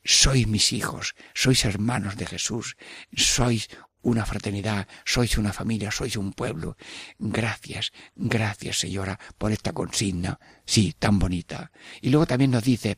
[0.04, 2.78] Sois mis hijos, sois hermanos de Jesús,
[3.16, 3.70] sois
[4.02, 6.78] una fraternidad, sois una familia, sois un pueblo.
[7.20, 11.72] Gracias, gracias, señora, por esta consigna, sí, tan bonita.
[12.02, 12.98] Y luego también nos dice,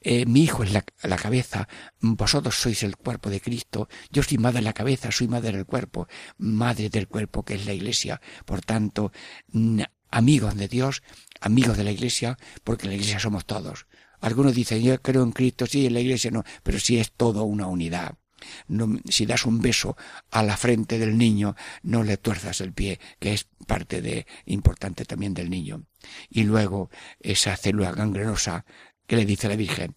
[0.00, 1.68] eh, mi hijo es la, cabeza,
[2.00, 5.66] vosotros sois el cuerpo de Cristo, yo soy madre de la cabeza, soy madre del
[5.66, 8.20] cuerpo, madre del cuerpo que es la iglesia.
[8.44, 9.12] Por tanto,
[10.10, 11.02] amigos de Dios,
[11.40, 13.86] amigos de la iglesia, porque la iglesia somos todos.
[14.20, 17.44] Algunos dicen, yo creo en Cristo, sí, en la iglesia no, pero sí es todo
[17.44, 18.16] una unidad.
[19.08, 19.96] Si das un beso
[20.30, 25.04] a la frente del niño, no le tuerzas el pie, que es parte de, importante
[25.04, 25.84] también del niño.
[26.28, 28.64] Y luego esa célula gangrenosa
[29.06, 29.96] que le dice la Virgen,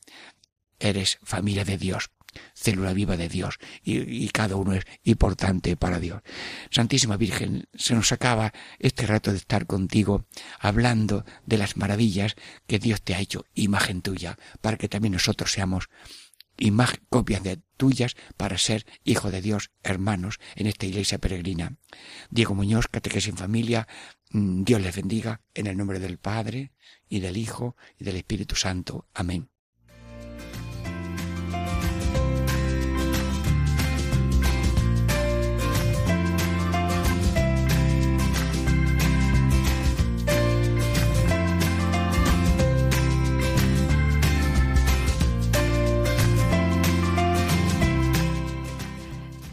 [0.80, 2.12] eres familia de Dios,
[2.56, 6.22] célula viva de Dios, y, y, cada uno es importante para Dios.
[6.70, 10.26] Santísima Virgen, se nos acaba este rato de estar contigo
[10.60, 12.36] hablando de las maravillas
[12.68, 15.90] que Dios te ha hecho, imagen tuya, para que también nosotros seamos
[16.62, 21.78] imagen, copias de tuyas para ser hijo de Dios, hermanos en esta iglesia peregrina.
[22.30, 23.88] Diego Muñoz, Catequesis en Familia,
[24.30, 26.72] mm, Dios les bendiga en el nombre del Padre
[27.10, 29.08] y del Hijo y del Espíritu Santo.
[29.14, 29.50] Amén.